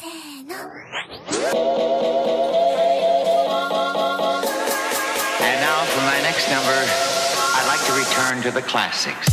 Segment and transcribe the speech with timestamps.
[0.00, 0.48] And
[5.60, 6.78] now for my next number,
[7.56, 9.26] I'd like to return to the classics.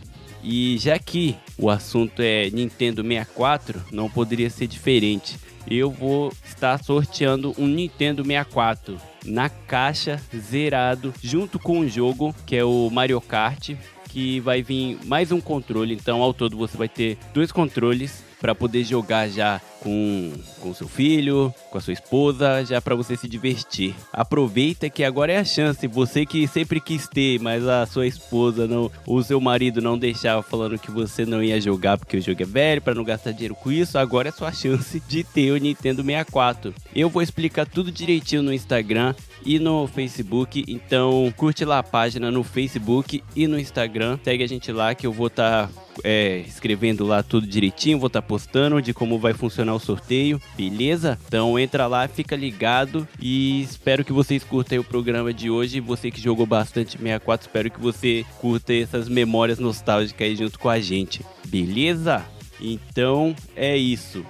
[0.43, 5.39] E já que o assunto é Nintendo 64, não poderia ser diferente.
[5.69, 12.57] Eu vou estar sorteando um Nintendo 64 na caixa zerado junto com o jogo que
[12.57, 13.73] é o Mario Kart,
[14.09, 15.95] que vai vir mais um controle.
[15.95, 20.87] Então, ao todo você vai ter dois controles para poder jogar já com com seu
[20.87, 23.95] filho, com a sua esposa, já para você se divertir.
[24.13, 28.67] Aproveita que agora é a chance, você que sempre quis ter, mas a sua esposa
[28.67, 32.43] não, o seu marido não deixava falando que você não ia jogar porque o jogo
[32.43, 35.57] é velho, para não gastar dinheiro com isso, agora é sua chance de ter o
[35.57, 36.75] Nintendo 64.
[36.95, 39.15] Eu vou explicar tudo direitinho no Instagram
[39.45, 44.47] e no Facebook, então curte lá a página no Facebook e no Instagram, segue a
[44.47, 45.73] gente lá que eu vou estar tá
[46.05, 50.41] é, escrevendo lá tudo direitinho, vou estar tá postando de como vai funcionar o sorteio,
[50.57, 51.19] beleza?
[51.27, 55.81] Então entra lá, fica ligado e espero que vocês curtam o programa de hoje.
[55.81, 60.69] Você que jogou bastante 64, espero que você curta essas memórias nostálgicas aí junto com
[60.69, 62.25] a gente, beleza?
[62.61, 64.25] Então é isso.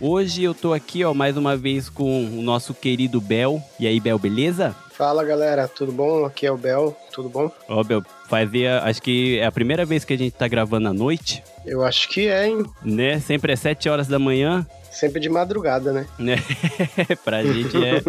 [0.00, 3.62] Hoje eu tô aqui, ó, mais uma vez com o nosso querido Bel.
[3.78, 4.74] E aí, Bel, beleza?
[4.92, 6.24] Fala galera, tudo bom?
[6.24, 7.50] Aqui é o Bel, tudo bom?
[7.68, 8.80] Ó, Bel, fazia.
[8.82, 11.42] Acho que é a primeira vez que a gente tá gravando à noite.
[11.64, 12.64] Eu acho que é, hein?
[12.82, 13.18] Né?
[13.20, 14.66] Sempre é 7 horas da manhã.
[14.94, 16.06] Sempre de madrugada, né?
[16.18, 16.36] né?
[17.24, 18.00] pra gente é,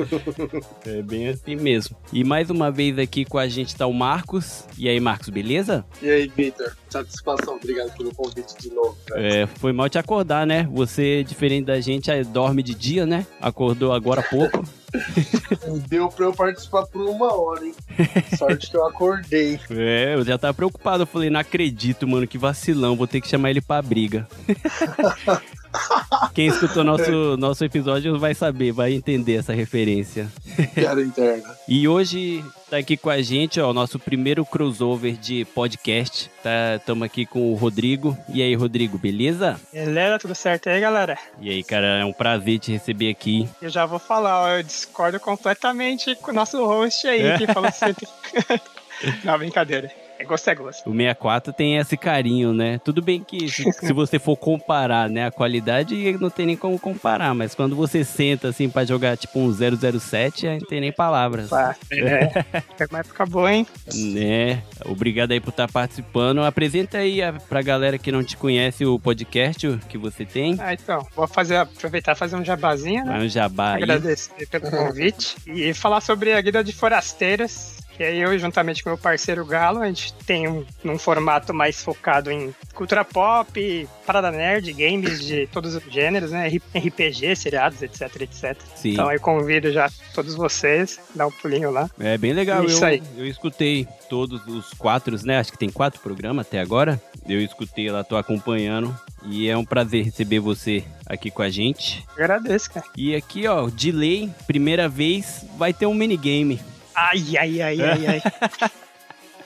[0.98, 1.98] é bem assim mesmo.
[2.14, 4.66] E mais uma vez aqui com a gente tá o Marcos.
[4.78, 5.84] E aí, Marcos, beleza?
[6.02, 6.76] E aí, Victor?
[6.96, 8.96] Satisfação, obrigado pelo convite de novo.
[9.16, 10.66] É, foi mal te acordar, né?
[10.72, 13.28] Você, diferente da gente, dorme de dia, né?
[13.42, 14.64] Acordou agora há pouco.
[15.90, 17.76] Deu pra eu participar por uma hora, hein?
[18.38, 19.60] Sorte que eu acordei.
[19.72, 21.04] É, eu já tava preocupado.
[21.04, 22.96] Eu falei, não acredito, mano, que vacilão.
[22.96, 24.26] Vou ter que chamar ele pra briga.
[26.34, 30.32] Quem escutou nosso, nosso episódio vai saber, vai entender essa referência.
[30.74, 31.44] Piada interna.
[31.68, 36.30] E hoje tá aqui com a gente, ó, o nosso primeiro crossover de podcast.
[36.78, 38.18] Estamos tá, aqui com o Rodrigo.
[38.30, 39.60] E aí, Rodrigo, beleza?
[39.72, 41.18] Beleza, tudo certo aí, galera?
[41.40, 43.48] E aí, cara, é um prazer te receber aqui.
[43.62, 47.72] Eu já vou falar, ó, eu discordo completamente com o nosso host aí, que falou
[47.72, 48.08] sempre.
[49.24, 50.05] Não, brincadeira.
[50.26, 50.90] É gosto é gosto.
[50.90, 52.80] O 64 tem esse carinho, né?
[52.84, 56.80] Tudo bem que se, se, você for comparar, né, a qualidade não tem nem como
[56.80, 61.50] comparar, mas quando você senta assim para jogar tipo um 007, não tem nem palavras.
[61.92, 62.44] É.
[62.80, 63.68] é uma época boa, hein?
[63.94, 64.64] Né?
[64.86, 66.42] Obrigado aí por estar participando.
[66.44, 70.58] Apresenta aí pra galera que não te conhece o podcast que você tem.
[70.60, 73.20] Ah, então, vou fazer aproveitar e fazer um jabazinho, né?
[73.20, 73.84] Um jabá aí.
[73.84, 78.90] Agradecer pelo convite e falar sobre a Guida de Forasteiras E aí eu, juntamente com
[78.90, 84.32] meu parceiro Galo, a gente tem um, um formato mais focado em cultura pop, parada
[84.32, 86.50] nerd, games de todos os gêneros, né?
[86.76, 88.58] RPG, seriados, etc, etc.
[88.76, 88.94] Sim.
[88.94, 91.90] Então eu convido já todos vocês, dá um pulinho lá.
[92.00, 92.64] É bem legal.
[92.66, 93.04] Isso eu, aí.
[93.18, 95.40] eu escutei todos os quatro, né?
[95.40, 97.02] Acho que tem quatro programas até agora.
[97.28, 98.96] Eu escutei lá, tô acompanhando.
[99.28, 102.06] E é um prazer receber você aqui com a gente.
[102.16, 102.86] Agradeço, cara.
[102.96, 106.60] E aqui, ó, de lei, primeira vez, vai ter um minigame.
[106.96, 108.72] 啊呀呀呀呀！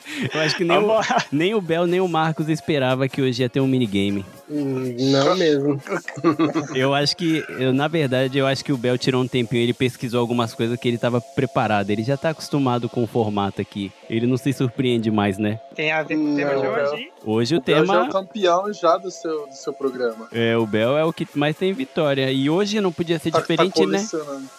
[0.33, 0.89] Eu acho que nem o,
[1.31, 4.25] nem o Bel, nem o Marcos esperava que hoje ia ter um minigame.
[4.49, 5.79] Hum, Não mesmo.
[6.73, 9.73] Eu acho que, eu, na verdade, eu acho que o Bel tirou um tempinho, ele
[9.73, 11.89] pesquisou algumas coisas que ele tava preparado.
[11.91, 13.91] Ele já tá acostumado com o formato aqui.
[14.09, 15.59] Ele não se surpreende mais, né?
[15.75, 17.09] Tem a ver com o tema de hoje.
[17.25, 20.27] Hoje o, O Bel já é tema o campeão já do seu, do seu programa.
[20.31, 22.31] é o Bel é o que mais tem vitória.
[22.31, 24.05] E hoje não podia ser Tá- diferente, tá né?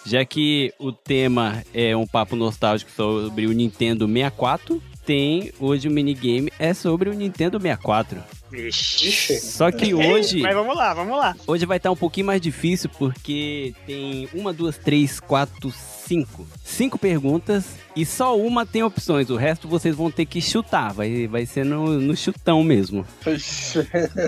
[0.05, 5.91] Já que o tema é um papo nostálgico sobre o Nintendo 64, tem hoje o
[5.91, 8.23] minigame é sobre o Nintendo 64.
[8.49, 9.09] Vixe.
[9.09, 9.39] Ixi.
[9.41, 11.35] Só que hoje, Mas vamos lá, vamos lá.
[11.45, 15.69] hoje vai estar um pouquinho mais difícil porque tem uma, duas, três, quatro,
[16.11, 16.45] cinco.
[16.61, 17.63] Cinco perguntas
[17.95, 19.29] e só uma tem opções.
[19.29, 20.93] O resto vocês vão ter que chutar.
[20.93, 23.05] Vai, vai ser no, no chutão mesmo.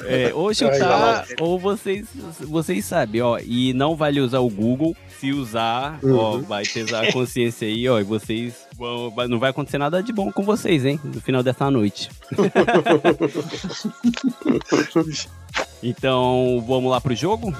[0.05, 2.07] É, ou chutar, ou vocês,
[2.39, 3.37] vocês sabem, ó.
[3.39, 4.95] E não vale usar o Google.
[5.19, 7.99] Se usar, ó, vai pesar a consciência aí, ó.
[7.99, 9.13] E vocês vão.
[9.29, 10.99] Não vai acontecer nada de bom com vocês, hein?
[11.03, 12.09] No final dessa noite.
[15.83, 17.53] então, vamos lá pro jogo?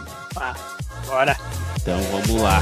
[1.07, 1.37] Bora.
[1.83, 2.62] Então, vamos lá.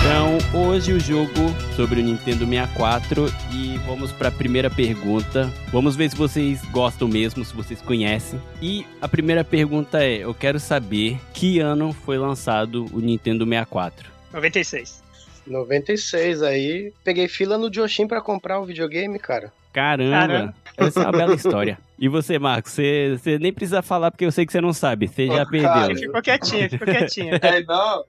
[0.00, 1.28] Então, hoje o jogo
[1.76, 5.48] sobre o Nintendo 64 e vamos para a primeira pergunta.
[5.70, 8.42] Vamos ver se vocês gostam mesmo, se vocês conhecem.
[8.60, 14.10] E a primeira pergunta é: eu quero saber que ano foi lançado o Nintendo 64.
[14.32, 15.06] 96.
[15.48, 16.92] 96 aí.
[17.04, 19.52] Peguei fila no Joshin pra comprar o videogame, cara.
[19.72, 20.54] Caramba, Caramba.
[20.78, 21.78] essa é uma bela história.
[22.00, 25.06] E você, Marcos, você, você nem precisa falar porque eu sei que você não sabe,
[25.08, 25.68] você já perdeu.
[25.68, 25.94] cara.
[25.96, 27.38] Ficou quietinho, ficou quietinho.
[27.42, 28.04] É, não.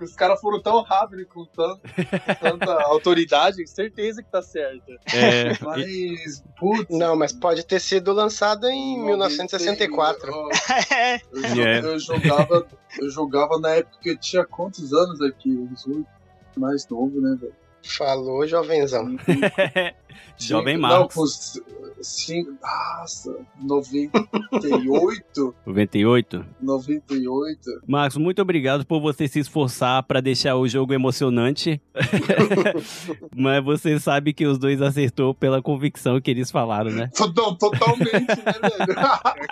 [0.00, 4.92] Os caras foram tão rápidos com, tanto, com tanta autoridade, certeza que tá certo.
[5.14, 6.96] É, Mas, putz.
[6.96, 10.30] Não, mas pode ter sido lançado em 1964.
[10.30, 12.66] Eu, eu, eu jogava,
[13.00, 15.50] eu jogava na época que eu tinha quantos anos aqui?
[15.50, 16.17] Uns oito.
[16.58, 17.52] Mais novo, né, velho?
[17.96, 19.16] Falou, jovenzão.
[20.36, 21.16] Jovem Marcos.
[21.16, 21.64] Não,
[21.96, 26.46] c- cinco, nossa, 98, 98.
[26.60, 27.60] 98.
[27.86, 31.80] Marcos, muito obrigado por você se esforçar pra deixar o jogo emocionante.
[33.34, 37.08] Mas você sabe que os dois acertou pela convicção que eles falaram, né?
[37.14, 38.98] Totalmente, né, velho?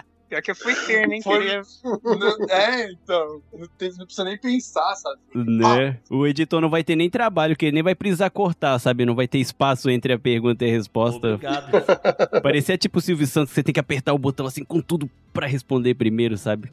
[0.28, 1.22] pior que eu fui firme, hein?
[1.22, 1.62] Foi- Queria...
[2.50, 5.20] É, então, não, precisa nem pensar, sabe?
[5.34, 5.98] Né?
[6.10, 9.04] O editor não vai ter nem trabalho, que ele nem vai precisar cortar, sabe?
[9.04, 11.34] Não vai ter espaço entre a pergunta e a resposta.
[11.34, 11.70] Obrigado.
[12.42, 15.46] Parecia tipo o Silvio Santos, você tem que apertar o botão assim com tudo pra
[15.46, 16.72] responder primeiro, sabe?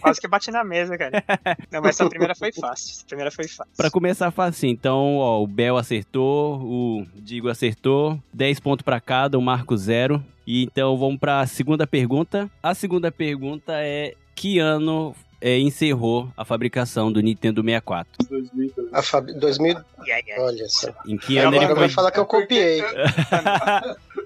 [0.00, 1.22] Quase que bati na mesa, cara.
[1.70, 2.92] Não, mas essa primeira foi fácil.
[2.92, 3.72] Essa primeira foi fácil.
[3.76, 9.36] Pra começar fácil, então, ó, o Bel acertou, o Digo acertou, 10 pontos pra cada,
[9.38, 10.24] o Marco zero.
[10.46, 12.50] E então vamos pra segunda pergunta.
[12.62, 15.14] A segunda pergunta é que ano
[15.46, 18.06] é, encerrou a fabricação do Nintendo 64?
[18.30, 18.88] 2002.
[18.94, 19.26] A Fab...
[19.26, 19.76] 2000.
[20.06, 20.42] Yeah, yeah.
[20.42, 20.88] Olha só.
[21.06, 21.86] Em que É, ano ele Agora foi?
[21.86, 22.82] vai falar que eu copiei.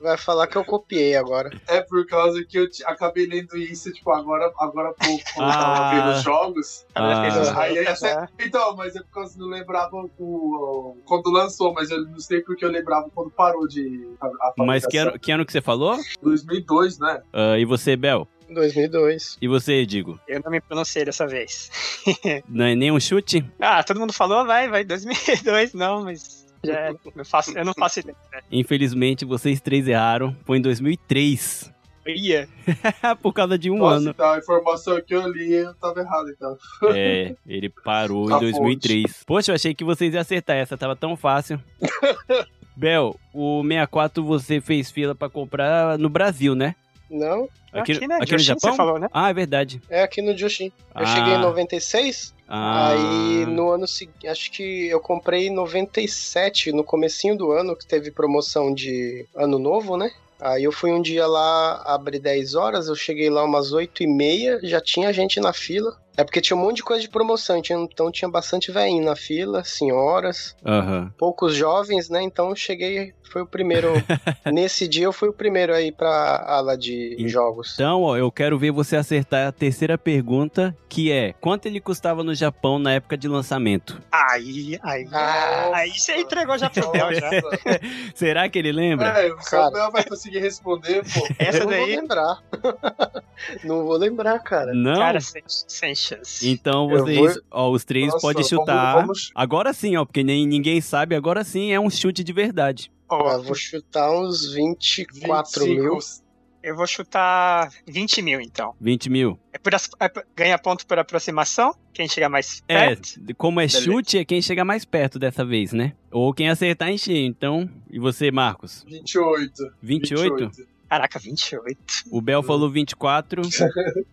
[0.00, 1.50] Vai falar que eu copiei agora.
[1.66, 5.48] É por causa que eu te- acabei lendo isso, tipo, agora, agora há pouco, quando
[5.48, 5.58] eu Ah.
[5.60, 6.86] tava vendo os jogos.
[6.94, 7.60] Ah.
[7.62, 7.90] Aí, Tá.
[7.90, 12.00] essa- então, mas é por causa que eu não lembrava o, quando lançou, mas eu
[12.04, 14.08] não sei porque eu lembrava quando parou de.
[14.20, 15.98] A, a Mas que ano, que ano que você falou?
[16.22, 17.20] 2002, né?
[17.32, 18.28] Ah, e você, Bel?
[18.54, 19.38] 2002.
[19.40, 20.18] E você, Digo?
[20.26, 21.70] Eu não me pronunciei dessa vez.
[22.48, 23.44] Não é nenhum chute?
[23.60, 27.72] Ah, todo mundo falou, vai, vai, 2002, não, mas já é, eu, faço, eu não
[27.74, 28.16] faço ideia.
[28.50, 30.36] Infelizmente, vocês três erraram.
[30.44, 31.72] Foi em 2003.
[32.06, 32.48] Ia.
[33.22, 34.10] Por causa de um Nossa, ano.
[34.10, 36.56] então a informação que eu li eu tava errado, então.
[36.94, 39.24] É, ele parou A em 2003.
[39.26, 41.62] Poxa, eu achei que vocês iam acertar essa, tava tão fácil.
[42.74, 46.74] Bel, o 64 você fez fila pra comprar no Brasil, né?
[47.10, 48.18] Não, Aqui, Aqui, né?
[48.20, 48.70] aqui no Japão?
[48.70, 49.08] você falou, né?
[49.12, 49.80] Ah, é verdade.
[49.90, 50.72] é aqui no Joshin.
[50.94, 51.06] Eu Ah.
[51.06, 56.82] cheguei em 96, Ah, aí no ano seguinte, acho que eu comprei em 97, no
[56.82, 60.10] comecinho do ano, que teve promoção de ano novo, né?
[60.40, 64.06] Aí eu fui um dia lá, abri 10 horas, eu cheguei lá umas 8 e
[64.06, 65.94] meia, já tinha gente na fila.
[66.18, 69.14] É porque tinha um monte de coisa de promoção, tinha- então tinha bastante velhinho na
[69.14, 71.12] fila, senhoras, Aham.
[71.16, 72.20] poucos jovens, né?
[72.22, 73.92] Então eu cheguei, foi o primeiro.
[74.52, 77.74] nesse dia eu fui o primeiro aí pra ala de jogos.
[77.74, 82.24] Então, ó, eu quero ver você acertar a terceira pergunta, que é: quanto ele custava
[82.24, 84.02] no Japão na época de lançamento?
[84.10, 85.06] Aí, aí.
[85.12, 87.30] Ah, aí você entregou já pro Bel já.
[88.12, 89.08] Será que ele lembra?
[89.22, 89.66] É, o Cara.
[89.66, 91.28] Samuel vai conseguir responder, pô.
[91.38, 92.38] Essa eu não vou daí, lembrar.
[93.62, 94.72] não vou lembrar, cara.
[94.74, 94.98] Não?
[94.98, 96.48] cara, sem, sem chance.
[96.48, 98.94] Então vocês, vou- ó, os três Nossa, podem vamos- chutar.
[99.00, 102.90] vamos- Agora sim, ó, porque nem ninguém sabe, agora sim é um chute de verdade.
[103.08, 105.94] Ó, Eu vou chutar uns 24 mil.
[105.94, 106.28] 25.
[106.62, 108.74] eu vou chutar 20 mil, então.
[108.80, 109.38] 20 mil.
[109.52, 111.74] É por as- é por- ganha ponto por aproximação?
[111.94, 113.08] Quem chega mais É, perto?
[113.36, 113.84] como é Beleza.
[113.84, 115.94] chute, é quem chega mais perto dessa vez, né?
[116.10, 117.26] Ou quem acertar em cheio.
[117.26, 118.84] Então, e você, Marcos?
[118.86, 119.72] 28.
[119.80, 120.50] 28?
[120.88, 121.76] Caraca, 28.
[122.10, 123.42] O Bel falou 24,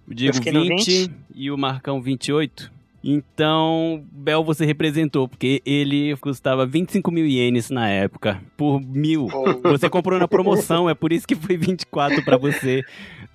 [0.08, 2.72] o Diego fiquei no 20 e o Marcão 28.
[3.08, 9.28] Então, Bel você representou, porque ele custava 25 mil ienes na época, por mil.
[9.32, 12.84] Ou- Você comprou na promoção, é por isso que foi 24 pra você.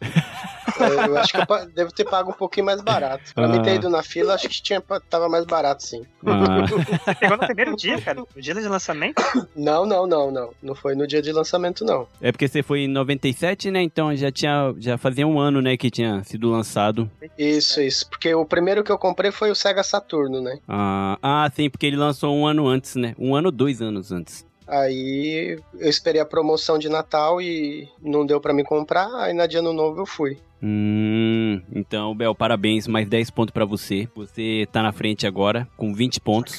[0.78, 3.34] Eu acho que eu devo ter pago um pouquinho mais barato.
[3.34, 3.48] Pra Ah.
[3.48, 6.02] mim ter ido na fila, acho que tinha, tava mais barato, sim.
[6.26, 8.20] Ah, pegou no primeiro dia, cara?
[8.34, 9.22] No dia de lançamento?
[9.56, 10.50] Não, não, não, não.
[10.62, 12.06] Não foi no dia de lançamento, não.
[12.20, 13.82] é porque você foi em 97, né?
[13.82, 17.10] Então já tinha, já fazia um ano, né, que tinha sido lançado.
[17.38, 18.08] Isso, isso.
[18.08, 20.58] Porque o primeiro que eu comprei foi o Sega Saturno, né?
[20.68, 23.14] Ah, ah, sim, porque ele lançou um ano antes, né?
[23.18, 24.44] Um ano, dois anos antes.
[24.66, 29.46] Aí eu esperei a promoção de Natal e não deu pra me comprar, aí na
[29.46, 30.38] dia ano novo eu fui.
[30.62, 34.08] Hum, então, Bel, parabéns, mais 10 pontos pra você.
[34.14, 36.58] Você tá na frente agora, com 20 pontos.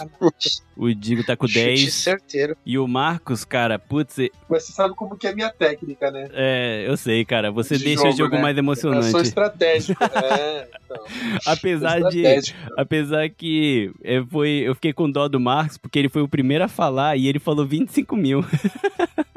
[0.75, 1.93] O Digo tá com Chute 10.
[1.93, 2.57] certeiro.
[2.65, 4.17] E o Marcos, cara, putz,
[4.49, 6.27] Mas você sabe como que é a minha técnica, né?
[6.33, 8.41] é, eu sei, cara, você De deixa o jogo, jogo né?
[8.41, 9.27] mais Eu sou emocionante.
[9.27, 10.03] estratégico.
[10.03, 11.05] é, então.
[11.45, 12.17] Apesar sou de.
[12.21, 12.59] estratégico.
[12.77, 16.63] Apesar que é, foi, eu fiquei com dó do Marcos, porque ele foi o primeiro
[16.63, 18.43] a falar e ele falou 25 mil.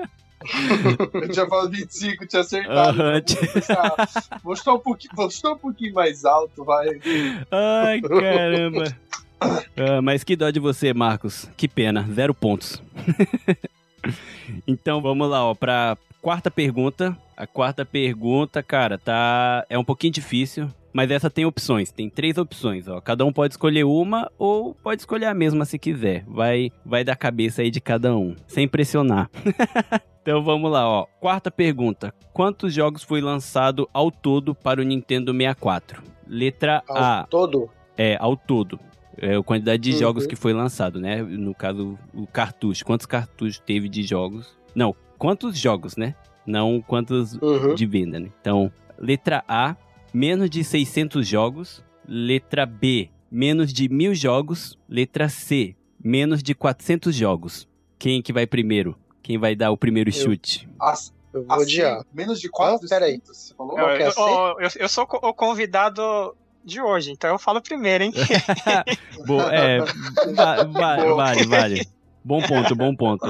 [1.15, 3.03] Eu tinha falado 25, tinha acertado.
[3.17, 3.97] Então,
[4.43, 6.89] vou, vou, um pouquinho, vou um pouquinho mais alto, vai.
[7.51, 8.97] Ai, caramba.
[9.77, 11.49] Ah, mas que dó de você, Marcos.
[11.57, 12.83] Que pena, zero pontos.
[14.67, 17.17] então vamos lá, ó, pra quarta pergunta.
[17.37, 19.65] A quarta pergunta, cara, tá.
[19.69, 20.71] É um pouquinho difícil.
[20.95, 23.01] Mas essa tem opções, tem três opções, ó.
[23.01, 26.25] Cada um pode escolher uma ou pode escolher a mesma se quiser.
[26.25, 29.29] Vai, vai da cabeça aí de cada um, sem pressionar.
[30.23, 31.07] então vamos lá, ó.
[31.21, 36.01] Quarta pergunta: quantos jogos foi lançado ao todo para o Nintendo 64?
[36.29, 37.27] Letra Ao A.
[37.29, 37.69] todo.
[37.99, 38.79] É, ao todo.
[39.19, 39.99] É a quantidade de Uhum.
[39.99, 41.23] jogos que foi lançado, né?
[41.23, 42.85] No caso, o cartucho.
[42.85, 44.57] Quantos cartuchos teve de jogos?
[44.75, 46.15] Não, quantos jogos, né?
[46.47, 47.75] Não quantos Uhum.
[47.75, 48.29] de venda, né?
[48.41, 49.77] Então, letra A,
[50.15, 51.85] menos de 600 jogos.
[52.07, 54.79] Letra B, menos de mil jogos.
[54.89, 57.69] Letra C, menos de 400 jogos.
[57.99, 58.97] Quem que vai primeiro?
[59.23, 60.69] Quem vai dar o primeiro chute?
[60.81, 62.05] As- Eu vou assim, odiar.
[62.15, 63.21] menos de 4 Não, peraí.
[63.25, 63.77] Você falou?
[63.79, 64.21] Eu, é eu, C?
[64.21, 66.03] eu, eu sou o convidado
[66.65, 68.13] de hoje, então eu falo primeiro, hein?
[69.53, 69.79] É,
[70.35, 71.15] va- va- Boa.
[71.17, 71.87] vale, vale.
[72.23, 73.27] Bom ponto, bom ponto.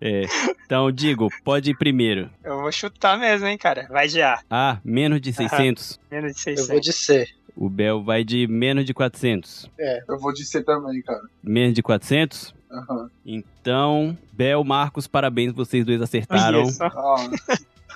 [0.00, 0.22] É,
[0.64, 2.30] então, digo, pode ir primeiro.
[2.42, 3.86] Eu vou chutar mesmo, hein, cara.
[3.90, 4.40] Vai de A.
[4.50, 6.00] Ah, menos de 600.
[6.10, 6.68] Menos de Eu 600.
[6.68, 7.28] vou de C.
[7.56, 9.68] O Bel vai de menos de 400.
[10.08, 11.20] Eu vou de C também, cara.
[11.42, 12.54] Menos de 400?
[12.70, 13.10] Aham.
[13.26, 16.62] Então, Bel, Marcos, parabéns, vocês dois acertaram.
[16.62, 16.82] Isso.
[16.82, 17.28] Ah,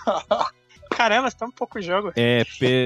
[0.90, 2.12] Caramba, tá um pouco o jogo.
[2.14, 2.42] É,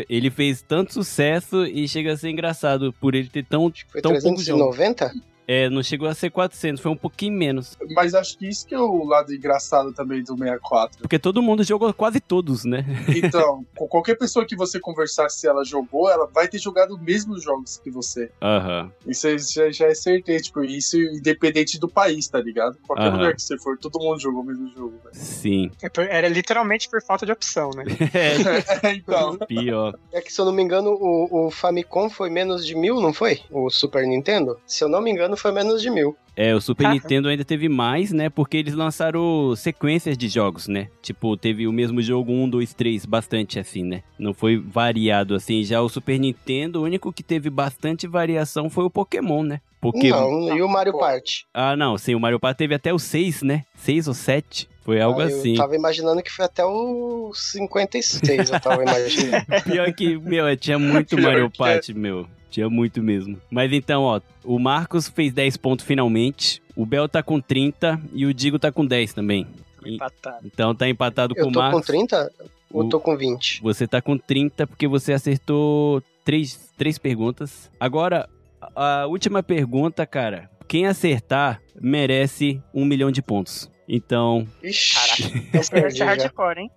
[0.08, 3.70] ele fez tanto sucesso e chega a ser engraçado por ele ter tão.
[3.90, 5.12] Foi Tão pouco 390?
[5.48, 7.74] É, não chegou a ser 400, foi um pouquinho menos.
[7.94, 10.98] mas acho que isso que é o lado engraçado também do 64.
[11.00, 12.84] Porque todo mundo jogou quase todos, né?
[13.16, 17.00] Então, com qualquer pessoa que você conversar se ela jogou, ela vai ter jogado os
[17.00, 18.30] mesmos jogos que você.
[18.42, 18.92] Aham.
[19.06, 22.76] Isso aí já, já é certeza, tipo, isso independente do país, tá ligado?
[22.86, 23.16] Qualquer Aham.
[23.16, 25.14] lugar que você for, todo mundo jogou o mesmo jogo, velho.
[25.14, 25.70] Sim.
[25.82, 27.84] É Era literalmente por falta de opção, né?
[28.12, 29.38] É, É, então.
[29.38, 29.94] pior.
[30.12, 33.14] É que, se eu não me engano, o, o Famicom foi menos de mil, não
[33.14, 33.40] foi?
[33.50, 34.58] O Super Nintendo?
[34.66, 36.16] Se eu não me engano, foi menos de mil.
[36.36, 36.92] É, o Super Ah.
[36.94, 38.28] Nintendo ainda teve mais, né?
[38.30, 40.88] Porque eles lançaram sequências de jogos, né?
[41.02, 44.02] Tipo, teve o mesmo jogo 1, 2, 3, bastante assim, né?
[44.18, 45.64] Não foi variado assim.
[45.64, 49.60] Já o Super Nintendo, o único que teve bastante variação foi o Pokémon, né?
[49.80, 50.10] Porque.
[50.10, 50.96] Não, e o Mario.
[50.98, 51.44] Party?
[51.54, 53.64] Ah, não, sim, o Mario Party teve até o 6, né?
[53.76, 54.68] 6 ou 7.
[54.84, 55.50] Foi algo Ah, assim.
[55.52, 59.44] Eu tava imaginando que foi até o 56, eu tava imaginando.
[59.64, 61.56] Pior que, meu, tinha muito Pior Mario é.
[61.58, 62.26] Party, meu.
[62.50, 63.38] Tinha muito mesmo.
[63.50, 66.62] Mas então, ó, o Marcos fez 10 pontos finalmente.
[66.74, 69.46] O Bel tá com 30 e o Digo tá com 10 também.
[69.84, 70.46] Empatado.
[70.46, 71.80] Então tá empatado com Eu o tô Marcos.
[71.80, 72.30] com 30
[72.72, 73.60] ou O- tô com 20?
[73.62, 77.70] Você tá com 30 porque você acertou três, três perguntas.
[77.78, 78.28] Agora,
[78.74, 80.50] a última pergunta, cara.
[80.66, 83.70] Quem acertar merece um milhão de pontos.
[83.88, 86.04] Então, Ixi, Esse perdi é já.
[86.04, 86.70] hardcore, hein?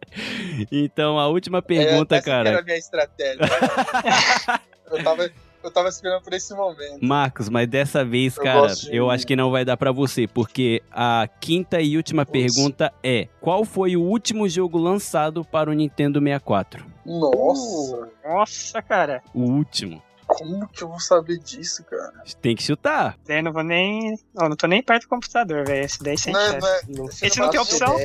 [0.71, 2.59] então a última pergunta, é, essa que era cara.
[2.59, 3.39] a minha estratégia.
[4.91, 5.29] eu, tava,
[5.67, 6.99] eu tava esperando por esse momento.
[7.03, 10.27] Marcos, mas dessa vez, Eu cara, de- eu acho que não vai dar pra você,
[10.27, 12.31] porque a quinta e última Nossa.
[12.31, 16.85] pergunta é: qual foi o último jogo lançado para o Nintendo 64?
[17.05, 19.21] Nossa, Nossa, cara.
[19.33, 20.01] O último.
[20.37, 22.13] Como que eu vou saber disso, cara?
[22.41, 23.17] Tem que chutar.
[23.27, 24.17] Daí não vou nem.
[24.33, 25.83] Não, não tô nem perto do computador, velho.
[25.85, 26.59] Esse daí sem Não, chance.
[26.59, 27.99] não é- Não você Esse não tem faz opção?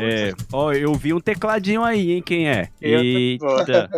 [0.00, 0.28] é.
[0.30, 2.22] É, ó, eu vi um tecladinho aí, hein?
[2.22, 2.68] Quem é?
[2.80, 3.90] Eu tô- Eita.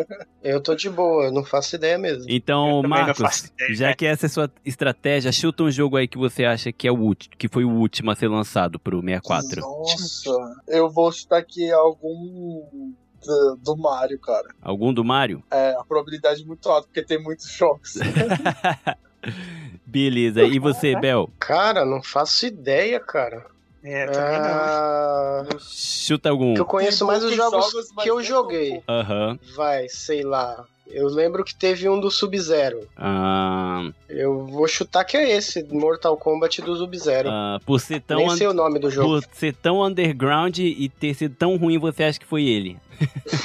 [0.42, 2.24] Eu tô de boa, eu não faço ideia mesmo.
[2.28, 3.94] Então, Eu não Marcos, ideia, já né?
[3.94, 6.92] que essa é a sua estratégia, chuta um jogo aí que você acha que é
[6.92, 9.60] o último, que foi o último a ser lançado pro 64.
[9.60, 10.30] Nossa,
[10.66, 12.92] eu vou chutar aqui algum
[13.24, 14.48] do, do Mario, cara.
[14.62, 15.42] Algum do Mario?
[15.50, 17.94] É, a probabilidade é muito alta, porque tem muitos jogos.
[19.86, 20.42] Beleza.
[20.42, 21.30] E você, Bel?
[21.38, 23.46] Cara, não faço ideia, cara.
[23.82, 24.46] É, também não.
[24.46, 26.52] Ah, Chuta algum.
[26.54, 28.82] que eu conheço mais os jogos, jogos, que eu joguei.
[28.88, 29.38] Aham.
[29.56, 30.64] Vai, sei lá.
[30.92, 32.86] Eu lembro que teve um do Sub-Zero.
[32.96, 37.28] Ah, Eu vou chutar que é esse, Mortal Kombat do Sub-Zero.
[37.30, 39.08] ah, por ser tão, Nem sei o nome do jogo.
[39.20, 42.76] por ser tão underground e ter sido tão ruim, você acha que foi ele?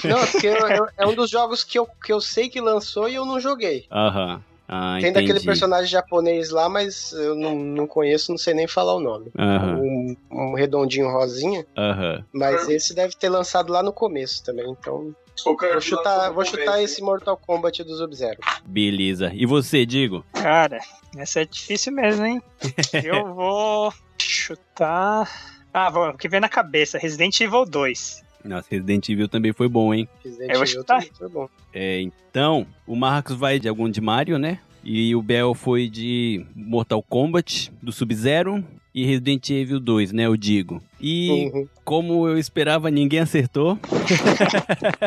[0.03, 2.59] Não, é porque eu- eu- é um dos jogos que eu, que eu sei que
[2.59, 3.85] lançou e eu não joguei.
[3.91, 4.41] Aham.
[4.67, 8.95] Ah, Tem daquele personagem japonês lá, mas eu não, não conheço, não sei nem falar
[8.95, 9.31] o nome.
[9.37, 12.23] Aham, Um, um redondinho rosinha, aham.
[12.33, 14.67] mas esse deve ter lançado lá no começo também.
[14.69, 18.39] Então, vou chutar, vou chutar esse Mortal Kombat do Sub-Zero.
[18.65, 19.31] Beleza.
[19.33, 20.25] E você, Digo?
[20.33, 20.79] Cara,
[21.17, 22.41] essa é difícil mesmo, hein?
[23.03, 25.29] Eu vou chutar.
[25.73, 28.23] Ah, vou, o que vem na cabeça, Resident Evil 2.
[28.45, 30.07] Nossa, Resident Evil também foi bom, hein?
[30.23, 30.99] Resident Eu vou Evil chutar.
[30.99, 31.49] também foi bom.
[31.73, 34.59] É, então, o Marcos vai de algum de Mario, né?
[34.85, 38.63] E o Bel foi de Mortal Kombat, do Sub-Zero
[38.93, 40.25] e Resident Evil 2, né?
[40.27, 40.81] Eu digo.
[41.01, 41.67] E Uhum.
[41.83, 43.77] como eu esperava, ninguém acertou.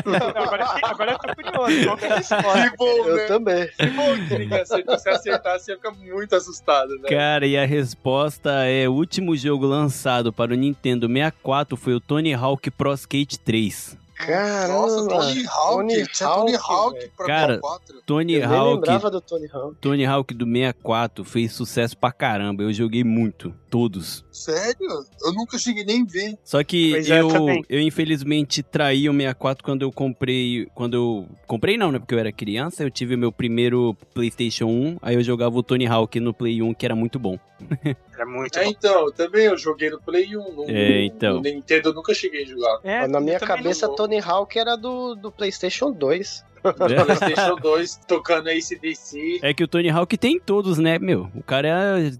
[0.04, 1.84] Não, agora, agora eu tô curioso.
[1.84, 2.70] Qual que é a resposta?
[2.70, 3.24] Que bom, Eu né?
[3.26, 3.68] também.
[3.68, 4.98] Que bom que ninguém acertou.
[4.98, 7.08] Se acertar, você ia ficar muito assustado, né?
[7.08, 12.00] Cara, e a resposta é: o último jogo lançado para o Nintendo 64 foi o
[12.00, 13.96] Tony Hawk Pro Skate 3.
[14.18, 14.68] Caramba.
[14.74, 15.76] Nossa, Tony Hawk.
[15.76, 18.02] Tony Tinha Tony Hawk, Hawk pra Cara, 4.
[18.04, 19.76] Tony Eu nem Hawk, lembrava do Tony Hawk.
[19.80, 22.62] Tony Hawk do 64 fez sucesso pra caramba.
[22.64, 24.24] Eu joguei muito, todos.
[24.32, 24.88] Sério?
[25.22, 26.38] Eu nunca cheguei nem a ver.
[26.44, 27.64] Só que Pois é, eu, também.
[27.68, 30.66] eu infelizmente traí o 64 quando eu comprei.
[30.74, 31.28] Quando eu.
[31.46, 31.98] Comprei não, né?
[31.98, 32.82] Porque eu era criança.
[32.82, 34.98] Eu tive o meu primeiro PlayStation 1.
[35.00, 37.38] Aí eu jogava o Tony Hawk no Play 1, que era muito bom.
[38.18, 38.70] Era muito É, bom.
[38.70, 40.52] então, também eu joguei no Play 1.
[40.52, 41.36] No, É, então.
[41.36, 42.80] no Nintendo eu nunca cheguei a jogar.
[42.82, 43.88] É, Na minha cabeça.
[43.88, 46.44] Tony Hawk era do, do PlayStation 2.
[47.06, 49.38] PlayStation 2 tocando ACDC.
[49.42, 51.30] É que o Tony Hawk tem todos, né, meu?
[51.32, 51.70] O cara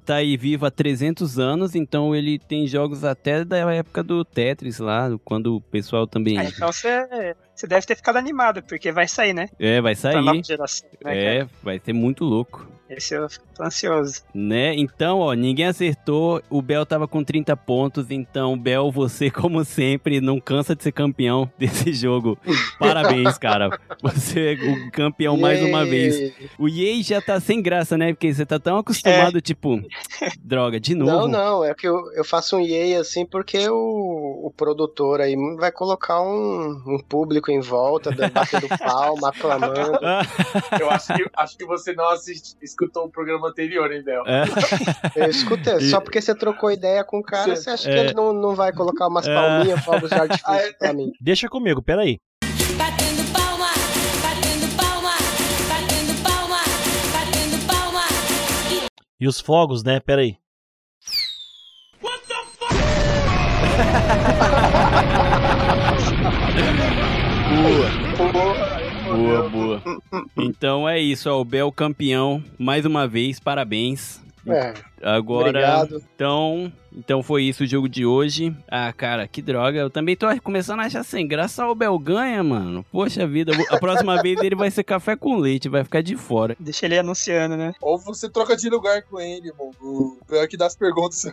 [0.07, 4.79] tá aí vivo há 300 anos, então ele tem jogos até da época do Tetris
[4.79, 6.39] lá, quando o pessoal também.
[6.39, 9.49] Ah, então você, você deve ter ficado animado, porque vai sair, né?
[9.59, 10.45] É, vai Pra nova sair.
[10.45, 10.89] geração.
[10.93, 11.15] né, cara?
[11.17, 12.65] É, vai ser muito louco.
[12.89, 14.23] Esse eu tô ansioso.
[14.35, 14.75] Né?
[14.75, 16.43] Então, ó, ninguém acertou.
[16.49, 18.11] O Bel tava com 30 pontos.
[18.11, 22.39] Então, Bel, você, como sempre, não cansa de ser campeão desse jogo.
[22.79, 23.79] Parabéns, cara.
[24.03, 26.19] Você é o campeão mais uma vez.
[26.19, 26.51] Yay.
[26.59, 28.13] O Yei já tá sem graça, né?
[28.13, 29.81] Porque você tá tão acostumado, tipo,
[30.43, 31.11] droga, de novo.
[31.11, 35.37] Não, não, é que eu, eu faço um yay assim porque o, o produtor aí
[35.57, 39.99] vai colocar um, um público em volta, batendo palma, aclamando.
[40.79, 44.23] Eu acho que, acho que você não assiste, escutou o programa anterior, hein, Bel?
[44.27, 44.45] é.
[45.17, 48.05] Eu escuta, só porque você trocou ideia com o cara, você acha que É.
[48.05, 49.35] ele não, não vai colocar umas É.
[49.35, 50.73] palminhas, fogos de Ah, artifício é.
[50.75, 51.11] pra mim?
[51.21, 52.19] Deixa comigo, peraí.
[52.77, 53.67] Batendo palma,
[54.23, 55.11] batendo palma,
[55.69, 56.61] batendo palma,
[57.13, 58.05] batendo palma.
[59.21, 59.99] E os fogos, né?
[60.01, 60.37] Peraí.
[67.49, 68.78] Boa, boa.
[70.37, 74.21] Então é isso, ó, o Bel campeão, mais uma vez, parabéns.
[74.47, 76.03] É, Agora, obrigado.
[76.15, 78.55] então, então foi isso o jogo de hoje.
[78.69, 79.79] Ah, cara, que droga.
[79.79, 82.85] Eu também tô começando a achar sem graça o Bel ganha, mano.
[82.91, 86.57] Poxa vida, a próxima vez ele vai ser café com leite, vai ficar de fora.
[86.59, 87.73] Deixa ele anunciando, né?
[87.81, 89.71] Ou você troca de lugar com ele, mano.
[89.81, 91.25] O pior que dá as perguntas.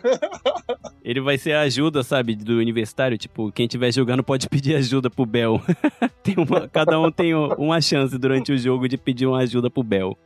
[1.04, 3.16] Ele vai ser a ajuda, sabe, do universitário.
[3.16, 5.60] Tipo, quem estiver jogando pode pedir ajuda pro Bel.
[6.22, 9.84] Tem uma- cada um tem uma chance durante o jogo de pedir uma ajuda pro
[9.84, 10.18] Bel.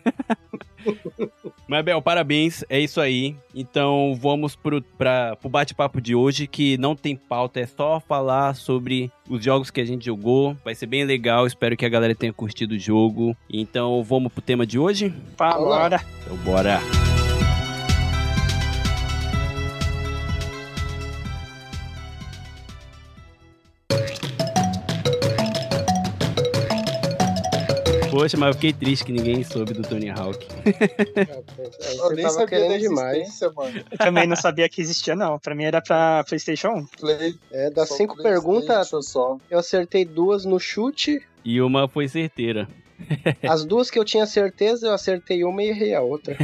[1.68, 2.64] Mas, Bel, parabéns.
[2.68, 3.36] É isso aí.
[3.54, 8.54] Então, vamos pro, pra, pro bate-papo de hoje, que não tem pauta, é só falar
[8.54, 10.56] sobre os jogos que a gente jogou.
[10.64, 11.46] Vai ser bem legal.
[11.46, 13.36] Espero que a galera tenha curtido o jogo.
[13.48, 15.14] Então, vamos pro tema de hoje?
[15.36, 16.00] Bora.
[16.24, 16.80] Então, bora.
[28.18, 30.46] Poxa, mas eu fiquei triste que ninguém soube do Tony Hawk.
[30.66, 33.16] Eu você nem tava sabia da querendo demais.
[33.18, 33.84] existência, mano.
[33.90, 35.38] Eu também não sabia que existia, não.
[35.38, 36.86] Pra mim era pra PlayStation 1.
[36.98, 39.38] Play, É, das só cinco perguntas, Só.
[39.50, 41.20] eu acertei duas no chute.
[41.44, 42.68] E uma foi certeira.
[43.48, 46.36] As duas que eu tinha certeza, eu acertei uma e errei a outra.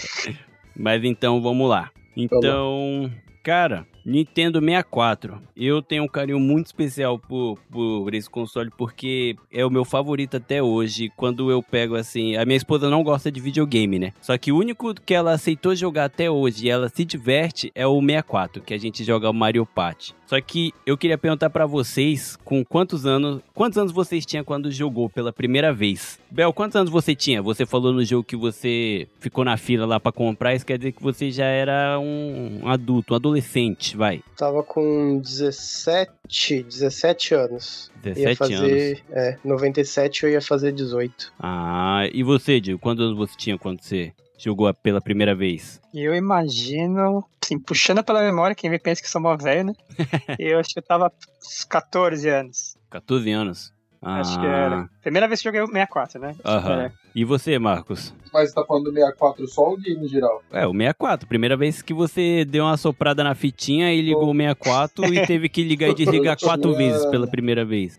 [0.74, 1.90] Mas então vamos lá.
[2.16, 3.10] Então,
[3.42, 5.40] cara, Nintendo 64.
[5.56, 10.36] Eu tenho um carinho muito especial por, por esse console porque é o meu favorito
[10.36, 11.10] até hoje.
[11.16, 14.12] Quando eu pego assim, a minha esposa não gosta de videogame, né?
[14.20, 17.86] Só que o único que ela aceitou jogar até hoje e ela se diverte é
[17.86, 20.14] o 64, que a gente joga o Mario Party.
[20.30, 24.70] Só que eu queria perguntar pra vocês com quantos anos, quantos anos vocês tinham quando
[24.70, 26.20] jogou pela primeira vez?
[26.30, 27.42] Bel, quantos anos você tinha?
[27.42, 30.92] Você falou no jogo que você ficou na fila lá pra comprar, isso quer dizer
[30.92, 34.22] que você já era um adulto, um adolescente, vai.
[34.36, 37.90] Tava com 17, 17 anos.
[38.02, 41.32] 17 ia fazer, É, 97 eu ia fazer 18.
[41.38, 45.80] Ah, e você, Diego, quantos anos você tinha quando você jogou pela primeira vez?
[45.92, 49.74] Eu imagino, assim, puxando pela memória, quem me pensa que sou mó velho, né?
[50.38, 51.12] eu acho que eu tava
[51.44, 52.76] uns 14 anos.
[52.90, 53.72] 14 anos.
[54.02, 54.88] Ah, Acho que era.
[55.02, 56.34] Primeira vez que eu joguei o 64, né?
[56.44, 56.80] Aham.
[56.80, 56.92] É.
[57.14, 58.14] E você, Marcos?
[58.32, 60.42] Mas você tá falando do 64 só ou game em geral?
[60.52, 61.28] É, o 64.
[61.28, 65.48] Primeira vez que você deu uma soprada na fitinha e ligou o 64 e teve
[65.48, 67.98] que ligar e desligar quatro vezes pela primeira vez.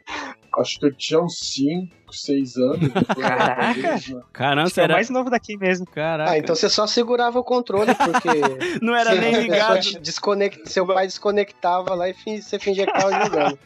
[0.58, 2.80] Acho que eu tinha uns 5, 6 anos.
[3.20, 4.24] Caraca.
[4.34, 4.94] Caramba, Acho você é o era...
[4.96, 5.86] mais novo daqui mesmo.
[5.86, 6.32] Caraca.
[6.32, 8.30] Ah, então você só segurava o controle, porque.
[8.82, 9.80] Não era nem ligado.
[10.02, 13.60] desconect- Seu pai desconectava lá e você fingia que tava jogando.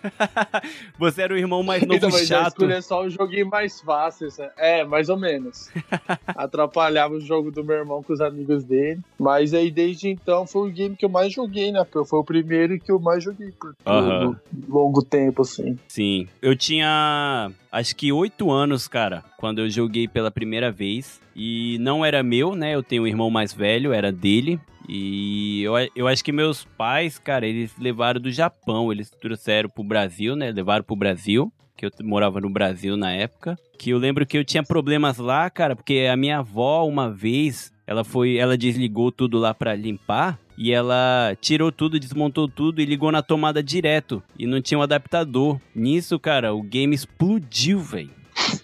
[0.97, 2.47] Você era o irmão mais novo Então, mas já chato.
[2.49, 4.29] escolher só o joguinho mais fácil.
[4.31, 4.51] sabe?
[4.57, 5.69] É, mais ou menos.
[6.27, 8.99] Atrapalhava o jogo do meu irmão com os amigos dele.
[9.19, 11.83] Mas aí, desde então, foi o game que eu mais joguei, né?
[11.83, 14.35] Porque Foi o primeiro que eu mais joguei por por
[14.67, 15.77] longo tempo, assim.
[15.87, 16.27] Sim.
[16.41, 21.21] Eu tinha acho que oito anos, cara, quando eu joguei pela primeira vez.
[21.35, 22.73] E não era meu, né?
[22.73, 24.59] Eu tenho um irmão mais velho, era dele.
[24.87, 28.91] E eu, eu acho que meus pais, cara, eles levaram do Japão.
[28.91, 30.51] Eles trouxeram pro Brasil, né?
[30.51, 31.51] Levaram pro Brasil.
[31.75, 33.57] Que eu morava no Brasil na época.
[33.77, 37.73] Que eu lembro que eu tinha problemas lá, cara, porque a minha avó, uma vez,
[37.85, 38.37] ela foi.
[38.37, 40.39] Ela desligou tudo lá pra limpar.
[40.57, 44.23] E ela tirou tudo, desmontou tudo e ligou na tomada direto.
[44.37, 45.59] E não tinha um adaptador.
[45.73, 48.11] Nisso, cara, o game explodiu, velho.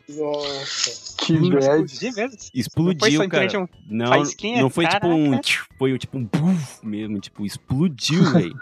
[0.10, 1.15] Nossa.
[1.25, 1.58] Que bad.
[1.58, 2.38] Explodiu mesmo.
[2.54, 3.60] Explodiu, Não cara.
[3.60, 4.10] um Não,
[4.62, 5.39] não foi tipo um.
[5.77, 8.60] Foi tipo um buf mesmo, tipo, explodiu, velho.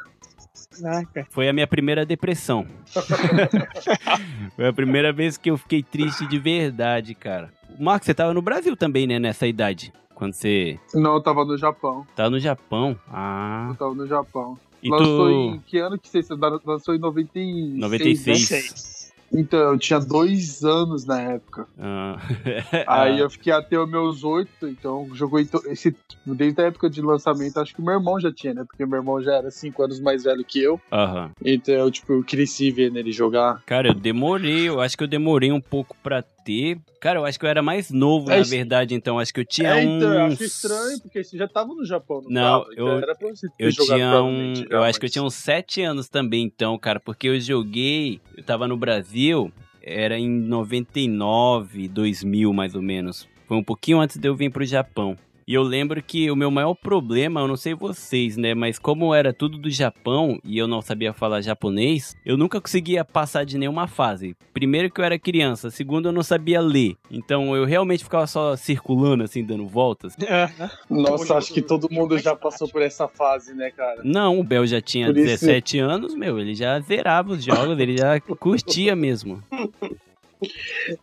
[0.82, 1.28] Caraca.
[1.30, 2.66] Foi a minha primeira depressão.
[4.56, 7.52] foi a primeira vez que eu fiquei triste de verdade, cara.
[7.78, 9.92] Marcos, você tava no Brasil também, né, nessa idade?
[10.20, 12.06] Quando você Não, eu tava no Japão.
[12.16, 12.96] tava no Japão.
[13.10, 13.68] Ah.
[13.72, 14.60] Eu tava no Japão.
[14.84, 15.32] E Lançou tu.
[15.32, 16.22] em que ano que você
[16.66, 17.78] lançou em 96?
[17.80, 18.28] 96.
[18.40, 18.46] né?
[18.46, 19.00] Seis.
[19.32, 21.68] Então, eu tinha dois anos na época.
[21.80, 22.18] Ah.
[22.88, 27.60] Aí eu fiquei até os meus oito, então jogou esse, desde a época de lançamento,
[27.60, 28.64] acho que meu irmão já tinha, né?
[28.68, 30.82] Porque meu irmão já era cinco anos mais velho que eu.
[30.92, 31.32] Aham.
[31.46, 33.62] Então, eu, tipo, eu cresci vendo ele jogar.
[33.68, 36.80] Cara, eu demorei, eu acho que eu demorei um pouco pra ter.
[37.02, 39.46] Cara, eu acho que eu era mais novo, É na verdade, então acho que eu
[39.46, 39.96] tinha é, uns...
[39.98, 42.74] então, eu acho estranho, porque você já tava no Japão, não, Não, tava?
[42.74, 44.56] Então eu- era pra você ter Eu tinha um.
[44.56, 47.40] já, Eu acho que eu mas- tinha uns sete anos também, então, cara, porque eu
[47.40, 48.20] joguei.
[48.36, 53.28] Eu tava no Brasil, era em 99, 2000 mais ou menos.
[53.48, 55.18] Foi um pouquinho antes de eu vir pro Japão.
[55.50, 58.54] E eu lembro que o meu maior problema, eu não sei vocês, né?
[58.54, 63.04] Mas como era tudo do Japão e eu não sabia falar japonês, eu nunca conseguia
[63.04, 64.36] passar de nenhuma fase.
[64.54, 66.96] Primeiro que eu era criança, segundo eu não sabia ler.
[67.10, 70.16] Então eu realmente ficava só circulando, assim, dando voltas.
[70.22, 70.70] Aham.
[70.88, 74.02] Nossa, acho que todo mundo já passou por essa fase, né, cara?
[74.04, 77.98] Não, o Bel já tinha isso- 17 anos, meu, ele já zerava os jogos, ele
[77.98, 79.42] já curtia mesmo.